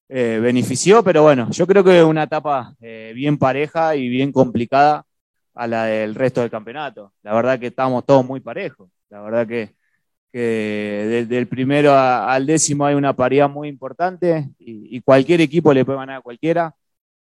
eh, 0.07 0.39
benefició, 0.39 1.03
pero 1.03 1.23
bueno, 1.23 1.49
yo 1.49 1.65
creo 1.65 1.83
que 1.83 2.03
una 2.03 2.23
etapa 2.23 2.75
eh, 2.79 3.11
bien 3.15 3.39
pareja 3.39 3.95
y 3.95 4.07
bien 4.07 4.31
complicada 4.31 5.03
a 5.55 5.67
la 5.67 5.85
del 5.85 6.13
resto 6.15 6.41
del 6.41 6.51
campeonato. 6.51 7.13
La 7.23 7.33
verdad 7.33 7.59
que 7.59 7.67
estamos 7.67 8.05
todos 8.05 8.25
muy 8.25 8.39
parejos. 8.39 8.89
La 9.09 9.21
verdad 9.21 9.47
que, 9.47 9.73
desde 10.31 11.37
el 11.37 11.47
primero 11.47 11.93
al 11.93 12.45
décimo 12.45 12.85
hay 12.85 12.95
una 12.95 13.13
paridad 13.15 13.49
muy 13.49 13.69
importante 13.69 14.49
y, 14.59 14.99
cualquier 15.01 15.41
equipo 15.41 15.73
le 15.73 15.85
puede 15.85 15.99
ganar 15.99 16.17
a 16.17 16.21
cualquiera. 16.21 16.75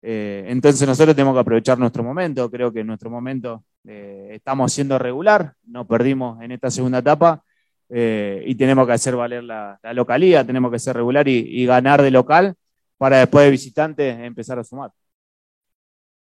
Eh, 0.02 0.44
entonces 0.48 0.88
nosotros 0.88 1.14
tenemos 1.14 1.34
que 1.34 1.40
aprovechar 1.40 1.78
nuestro 1.78 2.02
momento. 2.02 2.50
Creo 2.50 2.72
que 2.72 2.80
en 2.80 2.86
nuestro 2.88 3.10
momento 3.10 3.64
estamos 3.84 4.72
siendo 4.72 4.98
regular, 4.98 5.54
no 5.64 5.86
perdimos 5.86 6.40
en 6.42 6.52
esta 6.52 6.70
segunda 6.70 6.98
etapa. 6.98 7.44
y 7.90 8.54
tenemos 8.56 8.86
que 8.86 8.92
hacer 8.94 9.16
valer 9.16 9.44
la, 9.44 9.78
localía, 9.92 10.44
tenemos 10.46 10.72
que 10.72 10.78
ser 10.78 10.96
regular 10.96 11.28
y 11.28 11.66
ganar 11.66 12.02
de 12.02 12.10
local 12.10 12.56
para 13.02 13.18
después 13.18 13.46
de 13.46 13.50
visitante 13.50 14.10
empezar 14.24 14.60
a 14.60 14.62
sumar. 14.62 14.92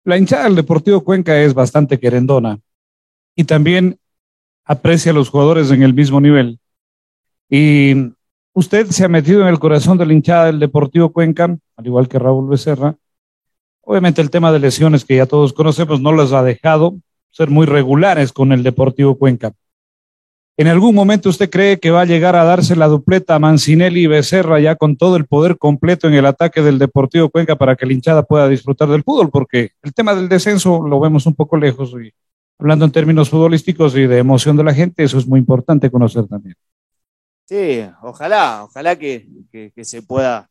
La 0.06 0.18
hinchada 0.18 0.46
del 0.46 0.56
Deportivo 0.56 1.04
Cuenca 1.04 1.38
es 1.38 1.54
bastante 1.54 2.00
querendona 2.00 2.62
y 3.36 3.44
también 3.44 4.00
aprecia 4.64 5.12
a 5.12 5.14
los 5.14 5.28
jugadores 5.28 5.70
en 5.72 5.84
el 5.84 5.94
mismo 5.94 6.22
nivel. 6.22 6.60
Y 7.50 8.14
usted 8.54 8.88
se 8.88 9.04
ha 9.04 9.10
metido 9.10 9.42
en 9.42 9.50
el 9.50 9.60
corazón 9.60 9.98
de 9.98 10.06
la 10.06 10.14
hinchada 10.14 10.46
del 10.46 10.62
Deportivo 10.62 11.12
Cuenca, 11.12 11.58
al 11.76 11.86
igual 11.86 12.08
que 12.08 12.20
Raúl 12.20 12.48
Becerra. 12.48 12.96
Obviamente 13.82 14.22
el 14.22 14.30
tema 14.30 14.54
de 14.54 14.60
lesiones 14.60 15.04
que 15.04 15.18
ya 15.18 15.26
todos 15.26 15.52
conocemos 15.52 16.00
no 16.00 16.14
los 16.14 16.32
ha 16.32 16.42
dejado 16.42 16.96
ser 17.32 17.50
muy 17.50 17.66
regulares 17.66 18.32
con 18.32 18.54
el 18.54 18.64
Deportivo 18.64 19.18
Cuenca. 19.18 19.52
¿En 20.58 20.68
algún 20.68 20.94
momento 20.94 21.30
usted 21.30 21.50
cree 21.50 21.80
que 21.80 21.92
va 21.92 22.02
a 22.02 22.06
llegar 22.06 22.36
a 22.36 22.44
darse 22.44 22.76
la 22.76 22.88
dupleta 22.88 23.36
a 23.36 23.40
Mancinelli 23.40 24.04
y 24.04 24.08
Becerra 24.08 24.60
ya 24.60 24.76
con 24.76 24.98
todo 24.98 25.16
el 25.16 25.26
poder 25.26 25.58
completo 25.58 26.08
en 26.08 26.14
el 26.14 26.26
ataque 26.26 26.62
del 26.62 26.78
Deportivo 26.78 27.30
Cuenca 27.30 27.56
para 27.56 27.76
que 27.76 27.86
la 27.86 27.94
hinchada 27.94 28.24
pueda 28.24 28.48
disfrutar 28.48 28.90
del 28.90 29.04
fútbol? 29.04 29.30
Porque 29.32 29.72
el 29.82 29.94
tema 29.94 30.14
del 30.14 30.30
descenso 30.30 30.86
lo 30.88 31.00
vemos 31.00 31.26
un 31.26 31.36
poco 31.36 31.58
lejos 31.58 31.94
y 31.94 32.12
hablando 32.60 32.86
en 32.86 32.92
términos 32.92 33.30
futbolísticos 33.30 33.96
y 33.96 34.06
de 34.06 34.20
emoción 34.20 34.56
de 34.58 34.64
la 34.64 34.74
gente, 34.74 35.04
eso 35.04 35.18
es 35.18 35.26
muy 35.26 35.40
importante 35.40 35.90
conocer 35.90 36.28
también. 36.28 36.56
Sí, 37.46 37.84
ojalá, 38.04 38.64
ojalá 38.64 38.98
que, 38.98 39.28
se 39.82 40.02
pueda 40.04 40.50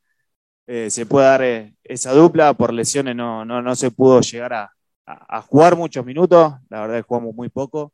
eh, 0.67 0.91
se 0.91 1.07
pueda 1.07 1.31
dar 1.31 1.43
eh, 1.43 1.75
esa 1.85 2.13
dupla. 2.13 2.55
Por 2.55 2.73
lesiones 2.73 3.17
no, 3.17 3.45
no, 3.45 3.63
no 3.63 3.77
se 3.77 3.91
pudo 3.91 4.21
llegar 4.21 4.53
a, 4.55 4.73
a, 5.07 5.43
jugar 5.43 5.77
muchos 5.77 6.05
minutos, 6.05 6.55
la 6.69 6.81
verdad 6.81 6.99
es 6.99 7.05
que 7.05 7.09
jugamos 7.09 7.35
muy 7.35 7.49
poco. 7.49 7.93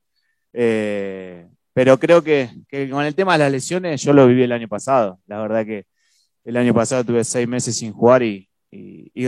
Eh, 0.53 1.47
pero 1.77 1.99
creo 1.99 2.23
que, 2.25 2.49
con 2.91 3.05
el 3.05 3.15
tema 3.15 3.35
de 3.35 3.41
las 3.41 3.53
lesiones 3.53 4.01
yo 4.01 4.15
lo 4.15 4.27
viví 4.27 4.43
el 4.43 4.53
año 4.53 4.67
pasado. 4.67 5.21
La 5.27 5.43
verdad 5.43 5.67
que 5.67 5.85
el 6.43 6.57
año 6.57 6.73
pasado 6.73 7.05
tuve 7.05 7.23
seis 7.23 7.47
meses 7.47 7.77
sin 7.77 7.93
jugar 7.93 8.23
y, 8.23 8.49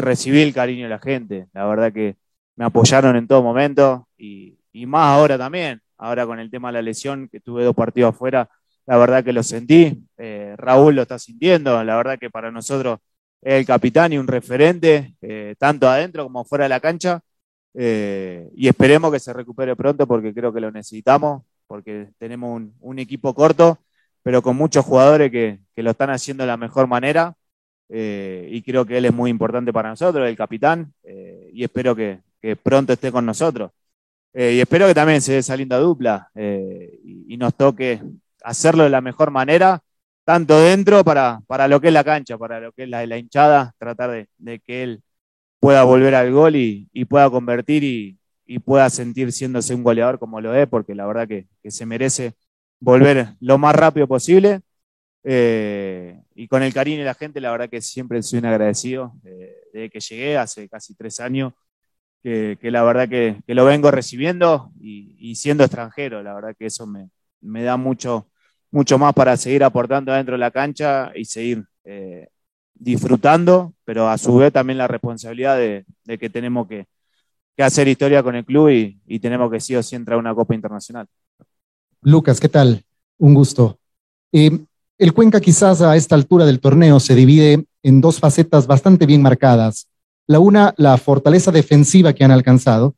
recibí 0.00 0.40
el 0.40 0.54
cariño 0.54 0.84
de 0.84 0.88
la 0.88 0.98
gente. 0.98 1.48
La 1.52 1.66
verdad 1.66 1.92
que 1.92 2.16
me 2.56 2.64
apoyaron 2.64 3.16
en 3.16 3.28
todo 3.28 3.42
momento 3.42 4.08
y, 4.16 4.56
más 4.87 5.14
ahora 5.14 5.37
también. 5.37 5.82
Ahora 5.98 6.24
con 6.24 6.38
el 6.40 6.50
tema 6.50 6.68
de 6.70 6.74
la 6.74 6.82
lesión, 6.82 7.28
que 7.28 7.38
tuve 7.38 7.64
dos 7.64 7.76
partidos 7.76 8.14
afuera, 8.14 8.48
la 8.87 8.96
verdad 8.96 9.22
que 9.22 9.34
lo 9.34 9.42
sentí. 9.42 10.02
Eh, 10.16 10.54
Raúl 10.56 10.94
lo 10.94 11.02
está 11.02 11.18
sintiendo. 11.18 11.84
La 11.84 11.96
verdad 11.98 12.18
que 12.18 12.30
para 12.30 12.50
nosotros 12.50 12.98
es 13.42 13.54
el 13.56 13.66
capitán 13.66 14.14
y 14.14 14.18
un 14.18 14.26
referente, 14.26 15.16
eh, 15.20 15.54
tanto 15.58 15.87
adentro 15.87 16.24
como 16.24 16.46
fuera 16.46 16.64
de 16.64 16.70
la 16.70 16.80
cancha. 16.80 17.20
Eh, 17.74 18.48
y 18.56 18.68
esperemos 18.68 19.12
que 19.12 19.20
se 19.20 19.34
recupere 19.34 19.76
pronto 19.76 20.06
porque 20.06 20.32
creo 20.32 20.50
que 20.50 20.61
lo 20.61 20.70
necesitamos 20.70 21.42
porque 21.68 22.09
tenemos 22.18 22.62
un, 22.81 22.98
equipo 22.98 23.35
corto, 23.35 23.78
pero 24.22 24.42
con 24.42 24.57
muchos 24.57 24.85
jugadores 24.85 25.31
que, 25.31 25.61
lo 25.76 25.90
están 25.92 26.11
haciendo 26.11 26.42
de 26.42 26.48
la 26.48 26.57
mejor 26.57 26.88
manera. 26.88 27.37
Eh, 27.90 28.48
y 28.50 28.62
creo 28.62 28.85
que 28.85 28.98
él 28.98 29.07
es 29.07 29.14
muy 29.14 29.31
importante 29.31 29.72
para 29.72 29.90
nosotros, 29.90 30.28
el 30.28 30.37
capitán, 30.37 30.92
eh, 31.04 31.50
y 31.52 31.64
espero 31.64 31.94
que, 31.94 32.20
pronto 32.62 32.92
esté 32.92 33.12
con 33.12 33.26
nosotros. 33.26 33.70
Eh, 34.33 34.54
y 34.54 34.61
espero 34.61 34.87
que 34.87 34.94
también 34.94 35.20
se 35.20 35.33
dé 35.33 35.38
esa 35.38 35.57
linda 35.57 35.78
dupla 35.78 36.31
y, 36.35 37.37
nos 37.38 37.54
toque 37.54 38.02
hacerlo 38.42 38.85
de 38.85 38.90
la 38.90 39.00
mejor 39.00 39.31
manera, 39.31 39.81
tanto 40.24 40.61
dentro 40.61 41.04
para, 41.04 41.40
para 41.46 41.68
lo 41.68 41.81
que 41.81 41.88
es 41.88 41.94
la 41.94 42.04
cancha, 42.04 42.38
para 42.38 42.61
lo 42.61 42.72
que 42.72 42.85
es 42.85 42.88
la, 42.88 43.07
la 43.07 43.18
hinchada, 43.18 43.74
tratar 43.78 44.26
de, 44.38 44.61
que 44.61 44.83
él 44.83 45.02
pueda 45.61 45.85
volver 45.85 46.14
al 46.14 46.33
gol 46.33 46.57
y, 46.57 46.88
y 46.92 47.04
pueda 47.07 47.31
convertir 47.31 47.85
y, 47.85 48.17
y 48.48 48.61
pueda 48.61 48.88
sentir 48.88 49.30
siéndose 49.30 49.74
un 49.74 49.84
goleador 49.84 50.18
como 50.18 50.40
lo 50.40 50.54
es, 50.54 50.66
porque 50.66 50.94
la 50.94 51.06
verdad 51.06 51.28
que, 51.28 51.46
se 51.70 51.84
merece 51.84 52.32
volver 52.80 53.34
lo 53.40 53.58
más 53.58 53.76
rápido 53.76 54.08
posible. 54.08 54.62
Eh, 55.22 56.18
y 56.34 56.48
con 56.48 56.62
el 56.62 56.72
cariño 56.72 57.00
de 57.00 57.04
la 57.04 57.14
gente, 57.14 57.42
la 57.42 57.50
verdad 57.52 57.68
que 57.68 57.82
siempre 57.82 58.22
soy 58.22 58.38
un 58.38 58.46
agradecido 58.46 59.12
desde 59.22 59.90
que 59.90 60.00
llegué 60.00 60.38
hace 60.38 60.66
casi 60.66 60.94
tres 60.94 61.20
años, 61.20 61.52
que, 62.22 62.58
la 62.62 62.82
verdad 62.82 63.06
que, 63.06 63.37
lo 63.46 63.66
vengo 63.66 63.90
recibiendo 63.90 64.72
y, 64.80 65.34
siendo 65.37 65.64
extranjero, 65.64 66.22
la 66.22 66.34
verdad 66.34 66.56
que 66.58 66.66
eso 66.66 66.87
me, 66.87 67.11
me 67.42 67.62
da 67.62 67.76
mucho, 67.76 68.30
mucho 68.70 68.98
más 68.98 69.12
para 69.12 69.37
seguir 69.37 69.62
aportando 69.62 70.12
dentro 70.12 70.32
de 70.32 70.38
la 70.38 70.50
cancha 70.50 71.12
y 71.14 71.26
seguir 71.26 71.64
eh, 71.84 72.28
disfrutando, 72.74 73.74
pero 73.84 74.08
a 74.08 74.16
su 74.16 74.37
vez 74.37 74.52
también 74.52 74.78
la 74.78 74.88
responsabilidad 74.88 75.58
de, 75.58 75.84
que 76.18 76.30
tenemos 76.30 76.66
que, 76.66 76.87
hacer 77.66 77.88
historia 77.88 78.23
con 78.23 78.35
el 78.35 78.44
club 78.44 78.68
y, 78.71 79.18
tenemos 79.18 79.51
que 79.51 79.61
sí 79.61 79.75
o 79.75 79.83
sí 79.83 79.97
entrar 79.97 80.16
a 80.16 80.21
una 80.21 80.35
Copa 80.35 80.55
Internacional. 80.55 81.07
Lucas, 82.03 82.38
¿qué 82.40 82.49
tal? 82.49 82.83
Un 83.18 83.35
gusto. 83.35 83.79
Eh, 84.33 84.59
el 84.99 85.12
Cuenca 85.12 85.40
quizás 85.40 85.81
a 85.81 85.97
esta 85.97 86.14
altura 86.14 86.44
del 86.44 86.61
torneo 86.61 87.01
se 87.01 87.14
divide 87.14 87.64
en 87.83 88.01
dos 88.01 88.18
facetas 88.18 88.66
bastante 88.66 89.07
bien 89.07 89.23
marcadas. 89.23 89.88
La 90.27 90.40
una, 90.40 90.75
la 90.77 90.97
fortaleza 90.99 91.51
defensiva 91.51 92.12
que 92.12 92.25
han 92.25 92.31
alcanzado 92.31 92.94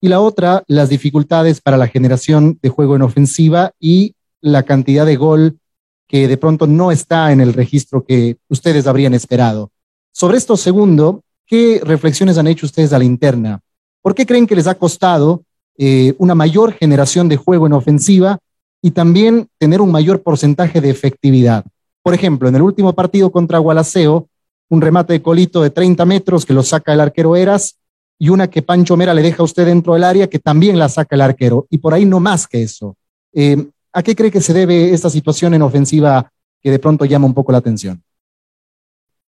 y 0.00 0.08
la 0.08 0.20
otra, 0.20 0.64
las 0.66 0.90
dificultades 0.90 1.60
para 1.60 1.76
la 1.76 1.86
generación 1.86 2.58
de 2.60 2.68
juego 2.68 2.96
en 2.96 3.02
ofensiva 3.02 3.72
y 3.78 4.14
la 4.40 4.62
cantidad 4.64 5.06
de 5.06 5.16
gol 5.16 5.58
que 6.06 6.28
de 6.28 6.36
pronto 6.36 6.66
no 6.66 6.92
está 6.92 7.32
en 7.32 7.40
el 7.40 7.54
registro 7.54 8.04
que 8.04 8.36
ustedes 8.48 8.86
habrían 8.86 9.14
esperado. 9.14 9.70
Sobre 10.12 10.36
esto 10.36 10.56
segundo, 10.56 11.22
¿qué 11.46 11.80
reflexiones 11.82 12.38
han 12.38 12.46
hecho 12.46 12.66
ustedes 12.66 12.92
a 12.92 12.98
la 12.98 13.04
interna? 13.04 13.60
¿Por 14.04 14.14
qué 14.14 14.26
creen 14.26 14.46
que 14.46 14.54
les 14.54 14.66
ha 14.66 14.74
costado 14.74 15.44
eh, 15.78 16.14
una 16.18 16.34
mayor 16.34 16.74
generación 16.74 17.28
de 17.28 17.38
juego 17.38 17.66
en 17.66 17.72
ofensiva 17.72 18.38
y 18.80 18.90
también 18.90 19.48
tener 19.58 19.80
un 19.80 19.90
mayor 19.90 20.22
porcentaje 20.22 20.80
de 20.80 20.90
efectividad. 20.90 21.64
Por 22.02 22.12
ejemplo, 22.12 22.48
en 22.48 22.54
el 22.54 22.60
último 22.60 22.92
partido 22.92 23.32
contra 23.32 23.58
Gualaceo, 23.58 24.28
un 24.68 24.80
remate 24.80 25.14
de 25.14 25.22
colito 25.22 25.62
de 25.62 25.70
30 25.70 26.04
metros 26.04 26.44
que 26.44 26.52
lo 26.52 26.62
saca 26.62 26.92
el 26.92 27.00
arquero 27.00 27.34
Eras 27.34 27.78
y 28.18 28.28
una 28.28 28.48
que 28.48 28.60
Pancho 28.62 28.96
Mera 28.96 29.14
le 29.14 29.22
deja 29.22 29.42
a 29.42 29.44
usted 29.44 29.64
dentro 29.64 29.94
del 29.94 30.04
área 30.04 30.28
que 30.28 30.38
también 30.38 30.78
la 30.78 30.90
saca 30.90 31.16
el 31.16 31.22
arquero. 31.22 31.66
Y 31.70 31.78
por 31.78 31.94
ahí 31.94 32.04
no 32.04 32.20
más 32.20 32.46
que 32.46 32.62
eso. 32.62 32.94
Eh, 33.32 33.68
¿A 33.92 34.02
qué 34.02 34.14
cree 34.14 34.30
que 34.30 34.40
se 34.40 34.52
debe 34.52 34.92
esta 34.92 35.10
situación 35.10 35.54
en 35.54 35.62
ofensiva 35.62 36.30
que 36.60 36.70
de 36.70 36.78
pronto 36.78 37.04
llama 37.04 37.26
un 37.26 37.34
poco 37.34 37.52
la 37.52 37.58
atención? 37.58 38.02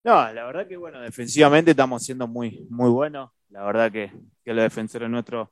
No, 0.04 0.34
la 0.34 0.46
verdad 0.46 0.68
que 0.68 0.76
bueno, 0.76 1.00
defensivamente 1.00 1.72
estamos 1.72 2.04
siendo 2.04 2.28
muy, 2.28 2.68
muy 2.70 2.90
buenos. 2.90 3.30
La 3.54 3.63
verdad 3.63 3.92
que, 3.92 4.12
los 4.46 4.63
defensores 4.63 5.10
nuestros 5.10 5.48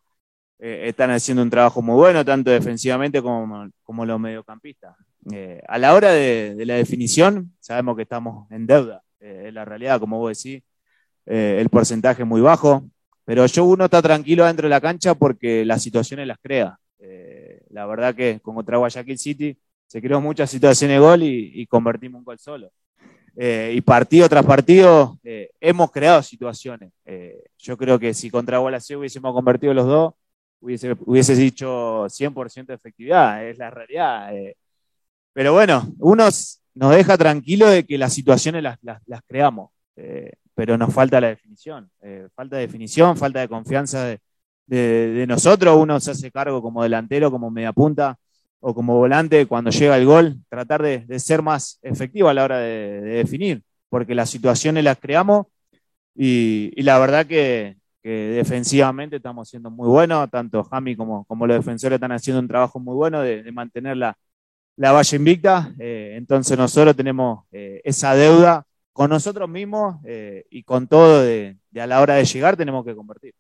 eh, 0.57 0.85
están 0.87 1.11
haciendo 1.11 1.43
un 1.43 1.51
trabajo 1.51 1.83
muy 1.83 1.95
bueno, 1.95 2.25
tanto 2.25 2.49
defensivamente 2.49 3.21
como, 3.21 4.05
los 4.05 4.19
mediocampistas. 4.19 4.95
Eh, 5.31 5.61
a 5.67 5.77
la 5.77 5.93
hora 5.93 6.11
de, 6.11 6.55
la 6.65 6.73
definición, 6.75 7.53
sabemos 7.59 7.95
que 7.95 8.01
estamos 8.01 8.49
en 8.51 8.65
deuda. 8.65 9.03
Eh, 9.19 9.45
en 9.49 9.53
la 9.53 9.65
realidad, 9.65 9.99
como 9.99 10.17
vos 10.17 10.35
decís, 10.35 10.63
el 11.27 11.69
porcentaje 11.69 12.23
es 12.23 12.27
muy 12.27 12.41
bajo, 12.41 12.83
pero 13.23 13.45
yo 13.45 13.65
uno 13.65 13.85
está 13.85 14.01
tranquilo 14.01 14.45
dentro 14.45 14.65
de 14.65 14.71
la 14.71 14.81
cancha 14.81 15.13
porque 15.13 15.63
las 15.63 15.83
situaciones 15.83 16.27
las 16.27 16.39
crea. 16.39 16.77
la 17.69 17.85
verdad 17.85 18.15
que 18.15 18.39
con 18.41 18.55
contra 18.55 18.77
Guayaquil 18.77 19.17
City 19.19 19.57
se 19.85 20.01
creó 20.01 20.19
muchas 20.19 20.49
situaciones 20.49 20.95
de 20.95 20.99
gol 20.99 21.23
y, 21.23 21.65
convertimos 21.67 22.19
un 22.19 22.25
gol 22.25 22.39
solo. 22.39 22.71
Y 23.35 23.81
partido 23.81 24.27
tras 24.27 24.45
partido 24.45 25.17
hemos 25.23 25.91
creado 25.91 26.21
situaciones. 26.21 26.91
yo 27.57 27.77
creo 27.77 27.97
que 27.97 28.13
si 28.13 28.29
contra 28.29 28.57
Gualaceo 28.57 28.99
hubiésemos 28.99 29.33
convertido 29.33 29.73
los 29.73 29.85
dos, 29.85 30.13
hubiese, 30.61 30.95
hubiese 31.05 31.35
dicho 31.35 32.07
100% 32.07 32.67
de 32.67 32.75
efectividad, 32.75 33.45
es 33.45 33.57
la 33.57 33.69
realidad. 33.69 34.35
Eh. 34.35 34.55
Pero 35.33 35.53
bueno, 35.53 35.93
uno 35.99 36.25
nos 36.73 36.91
deja 36.95 37.17
tranquilo 37.17 37.67
de 37.67 37.85
que 37.85 37.97
las 37.97 38.13
situaciones 38.13 38.63
las, 38.63 39.21
creamos, 39.27 39.71
eh, 39.95 40.33
pero 40.53 40.77
nos 40.77 40.93
falta 40.93 41.19
la 41.19 41.29
definición. 41.29 41.89
Eh, 42.01 42.27
falta 42.35 42.57
de 42.57 42.63
definición, 42.63 43.17
falta 43.17 43.39
de 43.41 43.47
confianza 43.47 44.05
de, 44.05 44.19
nosotros. 45.27 45.75
Uno 45.77 45.99
se 45.99 46.11
hace 46.11 46.31
cargo 46.31 46.61
como 46.61 46.83
delantero, 46.83 47.29
como 47.29 47.51
media 47.51 47.73
punta 47.73 48.17
o 48.61 48.73
como 48.73 48.95
volante 48.97 49.45
cuando 49.47 49.71
llega 49.71 49.97
el 49.97 50.05
gol, 50.05 50.37
tratar 50.49 50.81
de, 50.81 51.19
ser 51.19 51.41
más 51.41 51.79
efectivo 51.81 52.29
a 52.29 52.33
la 52.33 52.43
hora 52.45 52.59
de, 52.59 53.01
definir, 53.01 53.63
porque 53.89 54.15
las 54.15 54.29
situaciones 54.29 54.83
las 54.83 54.97
creamos 54.99 55.47
y 56.15 56.81
la 56.81 56.99
verdad 56.99 57.25
que, 57.25 57.77
defensivamente 58.03 59.17
estamos 59.17 59.49
siendo 59.49 59.69
muy 59.69 59.87
buenos, 59.87 60.29
tanto 60.31 60.63
Jami 60.63 60.95
como, 60.95 61.25
como 61.25 61.45
los 61.45 61.57
defensores 61.57 61.97
están 61.97 62.11
haciendo 62.11 62.39
un 62.39 62.47
trabajo 62.47 62.79
muy 62.79 62.95
bueno 62.95 63.21
de, 63.21 63.51
mantener 63.51 63.97
la, 63.97 64.17
la 64.75 64.91
valla 64.91 65.15
invicta. 65.15 65.73
Eh, 65.79 66.15
entonces 66.17 66.57
nosotros 66.57 66.95
tenemos 66.95 67.45
eh, 67.51 67.81
esa 67.83 68.15
deuda 68.15 68.65
con 68.93 69.09
nosotros 69.09 69.47
mismos 69.49 69.97
eh, 70.05 70.45
y 70.49 70.63
con 70.63 70.87
todo 70.87 71.21
de, 71.21 71.57
a 71.79 71.87
la 71.87 72.01
hora 72.01 72.15
de 72.15 72.25
llegar 72.25 72.57
tenemos 72.57 72.85
que 72.85 72.95
convertir. 72.95 73.33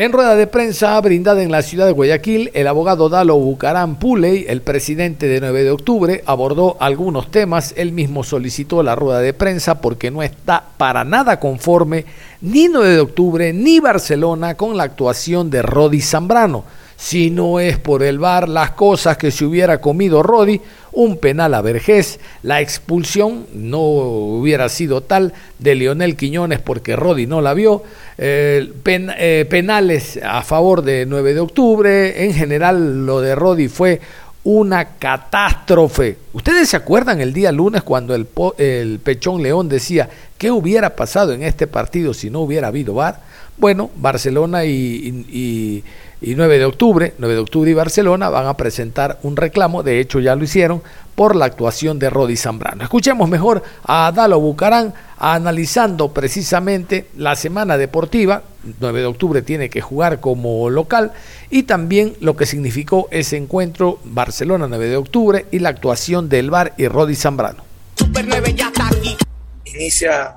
En 0.00 0.12
rueda 0.12 0.34
de 0.34 0.46
prensa 0.46 0.98
brindada 1.02 1.42
en 1.42 1.50
la 1.50 1.60
ciudad 1.60 1.84
de 1.84 1.92
Guayaquil, 1.92 2.50
el 2.54 2.68
abogado 2.68 3.10
Dalo 3.10 3.36
Bucarán 3.36 3.96
Puley, 3.96 4.46
el 4.48 4.62
presidente 4.62 5.28
de 5.28 5.40
9 5.40 5.62
de 5.62 5.70
octubre, 5.70 6.24
abordó 6.24 6.78
algunos 6.80 7.30
temas. 7.30 7.74
Él 7.76 7.92
mismo 7.92 8.24
solicitó 8.24 8.82
la 8.82 8.94
rueda 8.94 9.20
de 9.20 9.34
prensa 9.34 9.82
porque 9.82 10.10
no 10.10 10.22
está 10.22 10.64
para 10.78 11.04
nada 11.04 11.38
conforme 11.38 12.06
ni 12.40 12.68
9 12.68 12.94
de 12.94 13.00
octubre 13.00 13.52
ni 13.52 13.78
Barcelona 13.78 14.56
con 14.56 14.74
la 14.74 14.84
actuación 14.84 15.50
de 15.50 15.60
Rodi 15.60 16.00
Zambrano 16.00 16.64
si 17.00 17.30
no 17.30 17.60
es 17.60 17.78
por 17.78 18.02
el 18.02 18.18
VAR, 18.18 18.46
las 18.46 18.72
cosas 18.72 19.16
que 19.16 19.30
se 19.30 19.46
hubiera 19.46 19.80
comido 19.80 20.22
Rodi, 20.22 20.60
un 20.92 21.16
penal 21.16 21.54
a 21.54 21.62
Vergés, 21.62 22.20
la 22.42 22.60
expulsión 22.60 23.46
no 23.54 23.80
hubiera 23.80 24.68
sido 24.68 25.00
tal 25.00 25.32
de 25.58 25.76
Lionel 25.76 26.14
Quiñones 26.14 26.58
porque 26.58 26.96
Rodi 26.96 27.26
no 27.26 27.40
la 27.40 27.54
vio, 27.54 27.82
eh, 28.18 29.46
penales 29.48 30.20
a 30.22 30.42
favor 30.42 30.82
de 30.82 31.06
9 31.06 31.32
de 31.32 31.40
octubre, 31.40 32.24
en 32.26 32.34
general 32.34 33.06
lo 33.06 33.22
de 33.22 33.34
Rodi 33.34 33.68
fue 33.68 34.02
una 34.44 34.96
catástrofe. 34.98 36.18
¿Ustedes 36.34 36.68
se 36.68 36.76
acuerdan 36.76 37.22
el 37.22 37.32
día 37.32 37.50
lunes 37.50 37.82
cuando 37.82 38.14
el, 38.14 38.26
el 38.58 38.98
Pechón 38.98 39.42
León 39.42 39.70
decía 39.70 40.10
qué 40.36 40.50
hubiera 40.50 40.96
pasado 40.96 41.32
en 41.32 41.44
este 41.44 41.66
partido 41.66 42.12
si 42.12 42.28
no 42.28 42.40
hubiera 42.40 42.68
habido 42.68 42.92
VAR? 42.92 43.22
Bueno, 43.56 43.90
Barcelona 43.96 44.64
y 44.64 45.82
9 46.20 46.58
de 46.58 46.64
octubre, 46.66 47.14
9 47.16 47.34
de 47.34 47.40
octubre 47.40 47.70
y 47.70 47.74
Barcelona 47.74 48.28
van 48.28 48.46
a 48.46 48.56
presentar 48.56 49.18
un 49.22 49.36
reclamo, 49.36 49.82
de 49.82 50.00
hecho 50.00 50.20
ya 50.20 50.36
lo 50.36 50.44
hicieron, 50.44 50.82
por 51.14 51.34
la 51.34 51.46
actuación 51.46 51.98
de 51.98 52.10
Rodi 52.10 52.36
Zambrano. 52.36 52.82
Escuchemos 52.82 53.28
mejor 53.28 53.62
a 53.84 54.12
Dalo 54.14 54.38
Bucarán 54.38 54.92
analizando 55.18 56.12
precisamente 56.12 57.06
la 57.16 57.36
semana 57.36 57.78
deportiva, 57.78 58.42
9 58.80 59.00
de 59.00 59.06
octubre 59.06 59.42
tiene 59.42 59.70
que 59.70 59.80
jugar 59.80 60.20
como 60.20 60.68
local, 60.68 61.12
y 61.48 61.62
también 61.62 62.14
lo 62.20 62.36
que 62.36 62.44
significó 62.44 63.08
ese 63.10 63.38
encuentro 63.38 63.98
Barcelona 64.04 64.66
9 64.68 64.88
de 64.88 64.96
octubre 64.96 65.46
y 65.50 65.58
la 65.58 65.70
actuación 65.70 66.28
del 66.28 66.50
VAR 66.50 66.74
y 66.76 66.86
Rodi 66.88 67.16
Zambrano. 67.16 67.64
Super 67.96 68.26
9 68.26 68.54
ya 68.54 68.66
está 68.66 68.88
aquí. 68.88 69.16
Inicia 69.64 70.36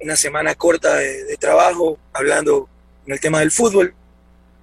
una 0.00 0.14
semana 0.14 0.54
corta 0.54 0.94
de, 0.94 1.24
de 1.24 1.36
trabajo 1.36 1.98
hablando 2.12 2.68
en 3.06 3.14
el 3.14 3.20
tema 3.20 3.40
del 3.40 3.50
fútbol 3.50 3.94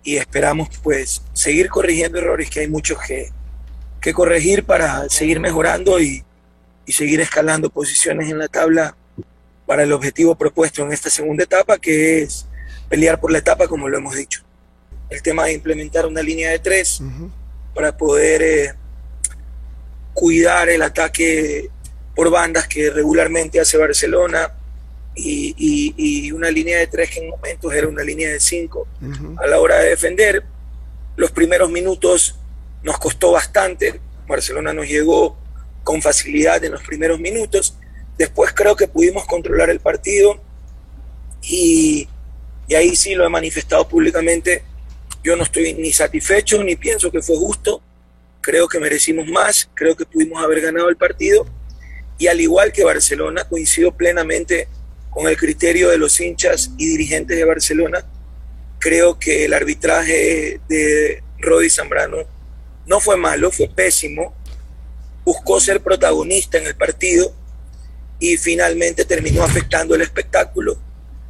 y 0.05 0.17
esperamos 0.17 0.69
pues 0.83 1.23
seguir 1.33 1.67
corrigiendo 1.67 2.19
errores 2.19 2.49
que 2.49 2.61
hay 2.61 2.67
muchos 2.69 2.99
que, 3.05 3.31
que 3.99 4.13
corregir 4.13 4.63
para 4.63 5.09
seguir 5.09 5.39
mejorando 5.39 5.99
y, 5.99 6.23
y, 6.85 6.91
seguir 6.91 7.19
escalando 7.21 7.71
posiciones 7.71 8.29
en 8.29 8.37
la 8.37 8.47
tabla 8.47 8.95
para 9.65 9.81
el 9.81 9.91
objetivo 9.91 10.35
propuesto 10.35 10.83
en 10.83 10.93
esta 10.93 11.09
segunda 11.09 11.43
etapa 11.43 11.79
que 11.79 12.21
es 12.21 12.45
pelear 12.87 13.19
por 13.19 13.31
la 13.31 13.39
etapa 13.39 13.67
como 13.67 13.89
lo 13.89 13.97
hemos 13.97 14.15
dicho. 14.15 14.43
El 15.09 15.23
tema 15.23 15.45
de 15.45 15.53
implementar 15.53 16.05
una 16.05 16.21
línea 16.21 16.51
de 16.51 16.59
tres 16.59 17.01
para 17.73 17.97
poder 17.97 18.41
eh, 18.43 18.73
cuidar 20.13 20.69
el 20.69 20.83
ataque 20.83 21.71
por 22.15 22.29
bandas 22.29 22.67
que 22.67 22.91
regularmente 22.91 23.59
hace 23.59 23.77
Barcelona, 23.77 24.53
y, 25.15 26.31
una 26.31 26.51
línea 26.51 26.79
de 26.79 26.87
tres 26.87 27.09
que 27.09 27.19
en 27.19 27.29
momentos 27.29 27.73
era 27.73 27.87
una 27.87 28.03
línea 28.03 28.29
de 28.29 28.39
cinco. 28.39 28.87
A 29.37 29.47
la 29.47 29.59
hora 29.59 29.79
de 29.79 29.89
defender, 29.89 30.43
los 31.15 31.31
primeros 31.31 31.69
minutos 31.69 32.35
nos 32.83 32.97
costó 32.97 33.31
bastante. 33.31 33.99
Barcelona 34.27 34.73
nos 34.73 34.87
llegó 34.87 35.37
con 35.83 36.01
facilidad 36.01 36.63
en 36.63 36.73
los 36.73 36.83
primeros 36.83 37.19
minutos. 37.19 37.77
Después 38.17 38.53
creo 38.53 38.75
que 38.75 38.87
pudimos 38.87 39.25
controlar 39.25 39.69
el 39.69 39.79
partido 39.79 40.41
y, 41.41 42.07
y 42.67 42.75
ahí 42.75 42.95
sí 42.95 43.15
lo 43.15 43.25
he 43.25 43.29
manifestado 43.29 43.87
públicamente. 43.87 44.63
Yo 45.23 45.35
no 45.35 45.43
estoy 45.43 45.73
ni 45.73 45.91
satisfecho 45.91 46.63
ni 46.63 46.75
pienso 46.75 47.11
que 47.11 47.21
fue 47.21 47.37
justo. 47.37 47.81
Creo 48.41 48.67
que 48.67 48.79
merecimos 48.79 49.27
más, 49.27 49.69
creo 49.73 49.95
que 49.95 50.05
pudimos 50.05 50.43
haber 50.43 50.61
ganado 50.61 50.89
el 50.89 50.97
partido. 50.97 51.45
Y 52.17 52.27
al 52.27 52.39
igual 52.39 52.71
que 52.71 52.83
Barcelona, 52.83 53.43
coincido 53.43 53.91
plenamente 53.91 54.67
con 55.15 55.29
el 55.29 55.37
criterio 55.37 55.89
de 55.89 55.97
los 55.97 56.19
hinchas 56.19 56.71
y 56.77 56.89
dirigentes 56.89 57.37
de 57.37 57.45
Barcelona, 57.45 58.05
creo 58.79 59.17
que 59.17 59.45
el 59.45 59.53
arbitraje 59.53 60.59
de 60.67 61.23
Rodi 61.39 61.69
Zambrano 61.69 62.17
no 62.85 62.99
fue 62.99 63.15
malo, 63.15 63.49
fue 63.49 63.69
pésimo. 63.69 64.35
Buscó 65.23 65.61
ser 65.61 65.79
protagonista 65.79 66.57
en 66.57 66.67
el 66.67 66.75
partido 66.75 67.33
y 68.19 68.35
finalmente 68.35 69.05
terminó 69.05 69.43
afectando 69.43 69.95
el 69.95 70.01
espectáculo, 70.01 70.77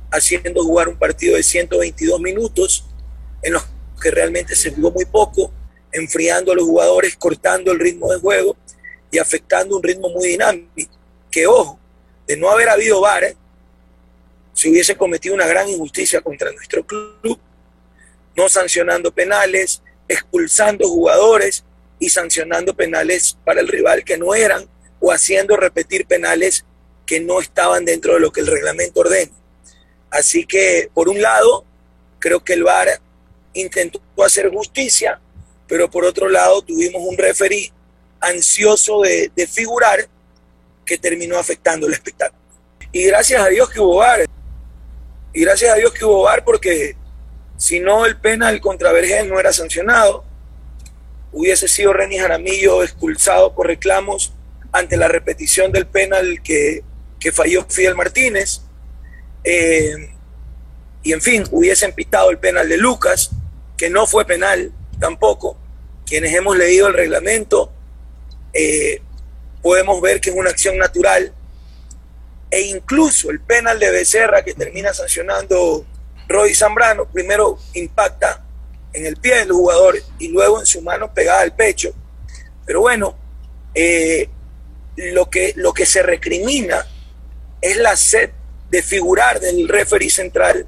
haciendo 0.09 0.63
jugar 0.63 0.89
un 0.89 0.97
partido 0.97 1.35
de 1.35 1.43
122 1.43 2.19
minutos 2.19 2.87
en 3.43 3.53
los 3.53 3.67
que 4.01 4.09
realmente 4.09 4.55
se 4.55 4.71
jugó 4.71 4.89
muy 4.89 5.05
poco, 5.05 5.53
enfriando 5.91 6.51
a 6.51 6.55
los 6.55 6.65
jugadores, 6.65 7.15
cortando 7.17 7.71
el 7.71 7.79
ritmo 7.79 8.11
de 8.11 8.17
juego 8.19 8.57
y 9.11 9.19
afectando 9.19 9.77
un 9.77 9.83
ritmo 9.83 10.09
muy 10.09 10.29
dinámico. 10.29 10.97
Que 11.29 11.45
ojo, 11.45 11.79
de 12.25 12.35
no 12.35 12.49
haber 12.49 12.69
habido 12.69 12.99
VAR, 12.99 13.35
se 14.55 14.69
hubiese 14.69 14.95
cometido 14.95 15.35
una 15.35 15.45
gran 15.45 15.67
injusticia 15.67 16.21
contra 16.21 16.51
nuestro 16.51 16.83
club, 16.85 17.37
no 18.35 18.49
sancionando 18.49 19.13
penales, 19.13 19.83
expulsando 20.07 20.87
jugadores 20.87 21.63
y 21.99 22.09
sancionando 22.09 22.73
penales 22.73 23.37
para 23.43 23.59
el 23.59 23.67
rival 23.67 24.03
que 24.03 24.17
no 24.17 24.33
eran 24.33 24.67
o 24.99 25.11
haciendo 25.11 25.57
repetir 25.57 26.07
penales 26.07 26.65
que 27.05 27.19
no 27.19 27.41
estaban 27.41 27.83
dentro 27.83 28.13
de 28.13 28.21
lo 28.21 28.31
que 28.31 28.41
el 28.41 28.47
reglamento 28.47 29.01
ordena. 29.01 29.31
Así 30.09 30.45
que, 30.45 30.89
por 30.93 31.09
un 31.09 31.21
lado, 31.21 31.65
creo 32.19 32.43
que 32.43 32.53
el 32.53 32.63
VAR 32.63 33.01
intentó 33.53 34.01
hacer 34.25 34.49
justicia, 34.49 35.19
pero 35.67 35.91
por 35.91 36.05
otro 36.05 36.29
lado 36.29 36.61
tuvimos 36.61 37.01
un 37.05 37.17
referí 37.17 37.71
ansioso 38.21 39.01
de, 39.01 39.29
figurar 39.51 40.07
que 40.85 40.97
terminó 40.97 41.37
afectando 41.37 41.87
el 41.87 41.93
espectáculo. 41.93 42.41
Y 42.93 43.03
gracias 43.03 43.41
a 43.41 43.49
Dios 43.49 43.69
que 43.69 43.81
hubo 43.81 43.97
VAR. 43.97 44.25
Y 45.35 45.41
gracias 45.41 45.73
a 45.73 45.75
Dios 45.75 45.91
que 45.91 46.05
hubo 46.05 46.23
VAR 46.23 46.45
porque 46.45 46.95
si 47.57 47.81
no 47.81 48.05
el 48.05 48.15
penal 48.15 48.61
contra 48.61 48.93
Vergés 48.93 49.27
no 49.27 49.37
era 49.37 49.51
sancionado, 49.51 50.23
hubiese 51.33 51.67
sido 51.67 51.91
René 51.91 52.19
Jaramillo 52.19 52.83
expulsado 52.83 53.53
por 53.53 53.67
reclamos 53.67 54.33
ante 54.71 54.95
la 54.95 55.09
repetición 55.09 55.73
del 55.73 55.87
penal 55.87 56.41
que, 56.41 56.83
que 57.19 57.33
falló 57.33 57.65
Fidel 57.67 57.95
Martínez. 57.95 58.61
Eh, 59.43 60.09
y 61.03 61.11
en 61.11 61.21
fin, 61.21 61.43
hubiesen 61.51 61.91
pitado 61.91 62.31
el 62.31 62.37
penal 62.37 62.69
de 62.69 62.77
Lucas, 62.77 63.31
que 63.75 63.89
no 63.89 64.07
fue 64.07 64.23
penal 64.23 64.71
tampoco. 65.01 65.57
Quienes 66.05 66.33
hemos 66.33 66.57
leído 66.57 66.87
el 66.87 66.93
reglamento 66.93 67.73
eh, 68.53 69.01
podemos 69.61 69.99
ver 70.01 70.21
que 70.21 70.29
es 70.29 70.35
una 70.37 70.51
acción 70.51 70.77
natural. 70.77 71.33
E 72.49 72.61
incluso 72.61 73.31
el 73.31 73.41
penal 73.41 73.79
de 73.79 73.91
Becerra 73.91 74.43
que 74.43 74.53
termina 74.53 74.93
sancionando 74.93 75.85
Roy 76.27 76.55
Zambrano, 76.55 77.05
primero 77.05 77.57
impacta 77.73 78.43
en 78.93 79.05
el 79.05 79.17
pie 79.17 79.35
del 79.37 79.51
jugador 79.51 79.97
y 80.19 80.29
luego 80.29 80.59
en 80.59 80.65
su 80.65 80.81
mano 80.81 81.13
pegada 81.13 81.41
al 81.41 81.53
pecho. 81.53 81.93
Pero 82.65 82.81
bueno, 82.81 83.15
eh, 83.73 84.29
lo, 84.95 85.29
que, 85.29 85.53
lo 85.55 85.73
que 85.73 85.85
se 85.85 86.01
recrimina 86.01 86.85
es 87.61 87.77
la 87.77 87.95
sed 87.95 88.31
de 88.69 88.81
figurar 88.81 89.39
del 89.39 89.67
referee 89.67 90.09
central, 90.09 90.65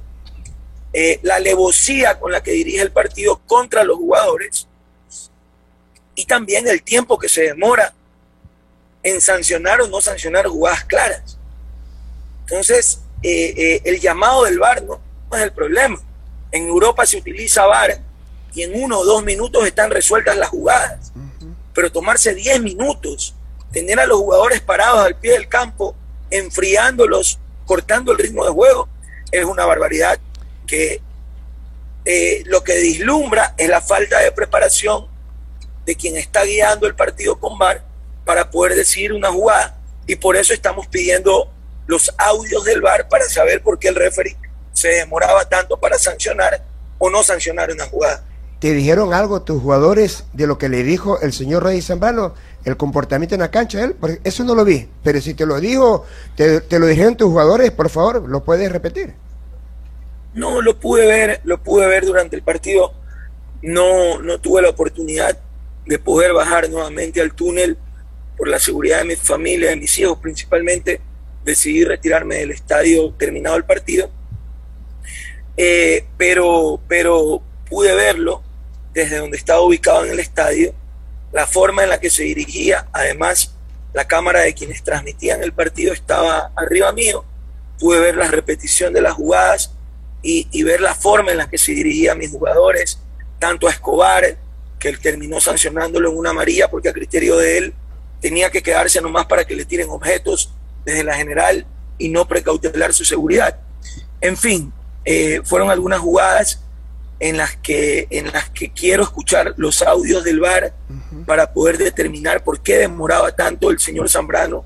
eh, 0.92 1.20
la 1.22 1.36
alevosía 1.36 2.18
con 2.18 2.32
la 2.32 2.42
que 2.42 2.52
dirige 2.52 2.82
el 2.82 2.92
partido 2.92 3.40
contra 3.46 3.84
los 3.84 3.96
jugadores 3.96 4.68
y 6.14 6.24
también 6.24 6.66
el 6.66 6.82
tiempo 6.82 7.16
que 7.16 7.28
se 7.28 7.42
demora 7.42 7.94
en 9.04 9.20
sancionar 9.20 9.80
o 9.80 9.86
no 9.86 10.00
sancionar 10.00 10.48
jugadas 10.48 10.84
claras. 10.84 11.37
Entonces, 12.48 13.00
eh, 13.22 13.82
el 13.84 14.00
llamado 14.00 14.44
del 14.44 14.58
VAR 14.58 14.82
no, 14.82 15.00
es 15.32 15.42
el 15.42 15.52
problema. 15.52 15.98
En 16.50 16.66
Europa 16.66 17.04
se 17.04 17.18
utiliza 17.18 17.66
VAR 17.66 18.00
y 18.54 18.62
en 18.62 18.82
uno 18.82 19.00
o 19.00 19.04
dos 19.04 19.22
minutos 19.22 19.66
están 19.66 19.90
resueltas 19.90 20.36
las 20.36 20.48
jugadas. 20.48 21.12
Pero 21.74 21.92
tomarse 21.92 22.34
diez 22.34 22.60
minutos, 22.60 23.34
tener 23.70 24.00
a 24.00 24.06
los 24.06 24.18
jugadores 24.18 24.60
parados 24.62 25.00
al 25.00 25.16
pie 25.16 25.32
del 25.32 25.48
campo, 25.48 25.94
enfriándolos, 26.30 27.38
cortando 27.66 28.12
el 28.12 28.18
ritmo 28.18 28.44
de 28.44 28.50
juego, 28.50 28.88
es 29.30 29.44
una 29.44 29.66
barbaridad 29.66 30.18
que 30.66 31.02
eh, 32.06 32.42
lo 32.46 32.64
que 32.64 32.76
dislumbra 32.76 33.54
es 33.58 33.68
la 33.68 33.82
falta 33.82 34.20
de 34.20 34.32
preparación 34.32 35.06
de 35.84 35.94
quien 35.94 36.16
está 36.16 36.44
guiando 36.44 36.86
el 36.86 36.94
partido 36.94 37.38
con 37.38 37.58
VAR 37.58 37.84
para 38.24 38.50
poder 38.50 38.74
decidir 38.74 39.12
una 39.12 39.30
jugada 39.30 39.78
y 40.06 40.16
por 40.16 40.36
eso 40.36 40.54
estamos 40.54 40.86
pidiendo 40.86 41.50
los 41.88 42.14
audios 42.18 42.64
del 42.64 42.82
VAR 42.82 43.08
para 43.08 43.24
saber 43.24 43.62
por 43.62 43.78
qué 43.78 43.88
el 43.88 43.96
referee 43.96 44.36
se 44.72 44.88
demoraba 44.88 45.48
tanto 45.48 45.80
para 45.80 45.98
sancionar 45.98 46.62
o 46.98 47.10
no 47.10 47.24
sancionar 47.24 47.72
una 47.72 47.86
jugada. 47.86 48.24
¿Te 48.60 48.74
dijeron 48.74 49.14
algo 49.14 49.42
tus 49.42 49.62
jugadores 49.62 50.24
de 50.34 50.46
lo 50.46 50.58
que 50.58 50.68
le 50.68 50.82
dijo 50.82 51.18
el 51.20 51.32
señor 51.32 51.64
Rey 51.64 51.80
Zambalo, 51.80 52.34
el 52.64 52.76
comportamiento 52.76 53.34
en 53.36 53.40
la 53.40 53.50
cancha? 53.50 53.82
Él, 53.82 53.96
porque 53.98 54.20
eso 54.22 54.44
no 54.44 54.54
lo 54.54 54.64
vi, 54.64 54.86
pero 55.02 55.20
si 55.20 55.32
te 55.32 55.46
lo 55.46 55.58
dijo, 55.60 56.04
te, 56.36 56.78
lo 56.78 56.86
dijeron 56.86 57.16
tus 57.16 57.28
jugadores, 57.28 57.70
por 57.70 57.88
favor, 57.88 58.28
¿lo 58.28 58.44
puedes 58.44 58.70
repetir? 58.70 59.14
No, 60.34 60.60
lo 60.60 60.78
pude 60.78 61.06
ver, 61.06 61.40
lo 61.44 61.62
pude 61.62 61.86
ver 61.86 62.04
durante 62.04 62.36
el 62.36 62.42
partido. 62.42 62.92
No, 63.62 64.20
no 64.20 64.38
tuve 64.40 64.60
la 64.60 64.70
oportunidad 64.70 65.38
de 65.86 65.98
poder 65.98 66.34
bajar 66.34 66.68
nuevamente 66.68 67.22
al 67.22 67.32
túnel 67.32 67.78
por 68.36 68.46
la 68.46 68.58
seguridad 68.58 68.98
de 68.98 69.04
mi 69.04 69.16
familia, 69.16 69.70
de 69.70 69.76
mis 69.76 69.98
hijos 69.98 70.18
principalmente. 70.18 71.00
Decidí 71.44 71.84
retirarme 71.84 72.36
del 72.36 72.50
estadio 72.50 73.12
terminado 73.14 73.56
el 73.56 73.64
partido 73.64 74.10
eh, 75.60 76.06
pero, 76.16 76.80
pero 76.86 77.42
pude 77.68 77.92
verlo 77.96 78.44
desde 78.94 79.18
donde 79.18 79.36
estaba 79.36 79.60
ubicado 79.60 80.04
en 80.04 80.12
el 80.12 80.20
estadio, 80.20 80.72
la 81.32 81.48
forma 81.48 81.82
en 81.82 81.90
la 81.90 81.98
que 81.98 82.10
se 82.10 82.22
dirigía, 82.22 82.86
además 82.92 83.56
la 83.92 84.06
cámara 84.06 84.40
de 84.40 84.54
quienes 84.54 84.84
transmitían 84.84 85.42
el 85.42 85.52
partido 85.52 85.92
estaba 85.92 86.52
arriba 86.54 86.92
mío, 86.92 87.24
pude 87.80 87.98
ver 87.98 88.16
la 88.16 88.28
repetición 88.28 88.92
de 88.92 89.00
las 89.00 89.14
jugadas 89.14 89.72
y, 90.22 90.62
ver 90.62 90.80
la 90.80 90.94
forma 90.94 91.32
en 91.32 91.38
la 91.38 91.50
que 91.50 91.58
se 91.58 91.72
dirigían 91.72 92.18
mis 92.18 92.30
jugadores, 92.30 93.00
tanto 93.40 93.66
a 93.66 93.72
Escobar, 93.72 94.36
que 94.78 94.88
él 94.88 95.00
terminó 95.00 95.40
sancionándolo 95.40 96.10
en 96.10 96.16
una 96.16 96.30
amarilla 96.30 96.70
porque 96.70 96.88
a 96.88 96.92
criterio 96.92 97.36
de 97.36 97.58
él 97.58 97.74
tenía 98.20 98.50
que 98.50 98.62
quedarse 98.62 99.00
nomás 99.00 99.26
para 99.26 99.44
que 99.44 99.56
le 99.56 99.64
tiren 99.64 99.90
objetos 99.90 100.52
desde 100.88 101.04
la 101.04 101.14
general 101.14 101.66
y 101.98 102.08
no 102.08 102.26
precautelar 102.26 102.94
su 102.94 103.04
seguridad. 103.04 103.58
En 104.20 104.36
fin, 104.36 104.72
eh, 105.04 105.42
fueron 105.44 105.70
algunas 105.70 106.00
jugadas 106.00 106.62
en 107.20 107.36
las 107.36 107.56
que 107.56 108.06
en 108.10 108.32
las 108.32 108.48
que 108.50 108.70
quiero 108.72 109.02
escuchar 109.02 109.52
los 109.56 109.82
audios 109.82 110.22
del 110.24 110.40
VAR 110.40 110.72
para 111.26 111.52
poder 111.52 111.76
determinar 111.76 112.44
por 112.44 112.60
qué 112.60 112.78
demoraba 112.78 113.32
tanto 113.32 113.70
el 113.70 113.80
señor 113.80 114.08
Zambrano 114.08 114.64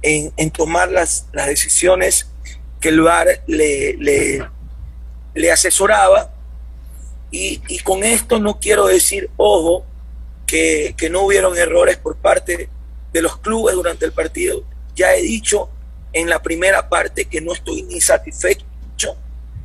en, 0.00 0.50
tomar 0.50 0.90
las, 0.90 1.26
las, 1.32 1.48
decisiones 1.48 2.28
que 2.80 2.90
el 2.90 3.00
VAR 3.00 3.42
le, 3.46 3.96
le, 5.34 5.52
asesoraba. 5.52 6.32
Y, 7.30 7.60
y, 7.68 7.80
con 7.80 8.04
esto 8.04 8.38
no 8.38 8.60
quiero 8.60 8.86
decir, 8.86 9.28
ojo, 9.36 9.84
que, 10.46 10.94
que 10.96 11.10
no 11.10 11.22
hubieron 11.22 11.58
errores 11.58 11.96
por 11.96 12.16
parte 12.16 12.70
de 13.12 13.22
los 13.22 13.38
clubes 13.38 13.74
durante 13.74 14.04
el 14.04 14.12
partido. 14.12 14.62
Ya 14.98 15.14
he 15.14 15.22
dicho 15.22 15.68
en 16.12 16.28
la 16.28 16.42
primera 16.42 16.88
parte 16.88 17.26
que 17.26 17.40
no 17.40 17.52
estoy 17.52 17.82
ni 17.82 18.00
satisfecho 18.00 18.66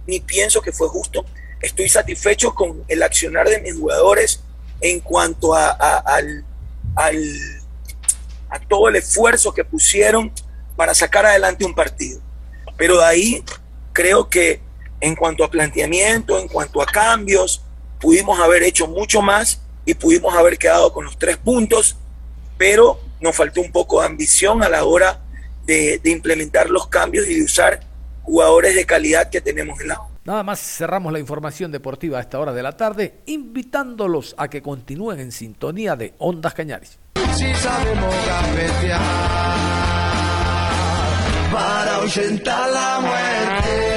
ni 0.05 0.19
pienso 0.19 0.61
que 0.61 0.71
fue 0.71 0.87
justo. 0.89 1.25
Estoy 1.59 1.89
satisfecho 1.89 2.53
con 2.53 2.83
el 2.87 3.01
accionar 3.01 3.49
de 3.49 3.59
mis 3.61 3.73
jugadores 3.73 4.41
en 4.79 4.99
cuanto 4.99 5.55
a, 5.55 5.69
al, 5.71 6.45
a 6.95 8.59
todo 8.67 8.89
el 8.89 8.97
esfuerzo 8.97 9.53
que 9.53 9.63
pusieron 9.63 10.31
para 10.75 10.93
sacar 10.93 11.25
adelante 11.25 11.65
un 11.65 11.73
partido. 11.73 12.19
Pero 12.77 12.99
de 12.99 13.05
ahí 13.05 13.43
creo 13.91 14.29
que 14.29 14.61
en 14.99 15.15
cuanto 15.15 15.43
a 15.43 15.49
planteamiento, 15.49 16.37
en 16.37 16.47
cuanto 16.47 16.79
a 16.79 16.85
cambios, 16.85 17.63
pudimos 17.99 18.39
haber 18.39 18.61
hecho 18.61 18.85
mucho 18.85 19.21
más 19.21 19.61
y 19.83 19.95
pudimos 19.95 20.35
haber 20.35 20.59
quedado 20.59 20.93
con 20.93 21.05
los 21.05 21.17
tres 21.17 21.37
puntos, 21.37 21.95
pero 22.57 22.99
nos 23.19 23.35
faltó 23.35 23.61
un 23.61 23.71
poco 23.71 24.01
de 24.01 24.07
ambición 24.07 24.61
a 24.61 24.69
la 24.69 24.83
hora 24.83 25.22
de, 25.65 25.99
de 26.03 26.09
implementar 26.09 26.69
los 26.69 26.87
cambios 26.87 27.27
y 27.27 27.35
de 27.35 27.43
usar 27.43 27.79
jugadores 28.23 28.75
de 28.75 28.85
calidad 28.85 29.29
que 29.29 29.41
tenemos 29.41 29.79
en 29.81 29.89
la 29.89 30.01
Nada 30.25 30.41
más 30.43 30.61
cerramos 30.61 31.11
la 31.11 31.19
información 31.19 31.69
deportiva 31.71 32.17
a 32.17 32.21
esta 32.21 32.39
hora 32.39 32.53
de 32.53 32.63
la 32.63 32.77
tarde, 32.77 33.19
invitándolos 33.25 34.35
a 34.37 34.47
que 34.47 34.61
continúen 34.61 35.19
en 35.19 35.33
sintonía 35.33 35.97
de 35.97 36.13
Ondas 36.17 36.53
Cañaris. 36.53 36.97
Si 37.35 37.53
sabemos 37.55 38.15
para 41.53 42.71
la 42.71 42.99
muerte. 43.01 43.92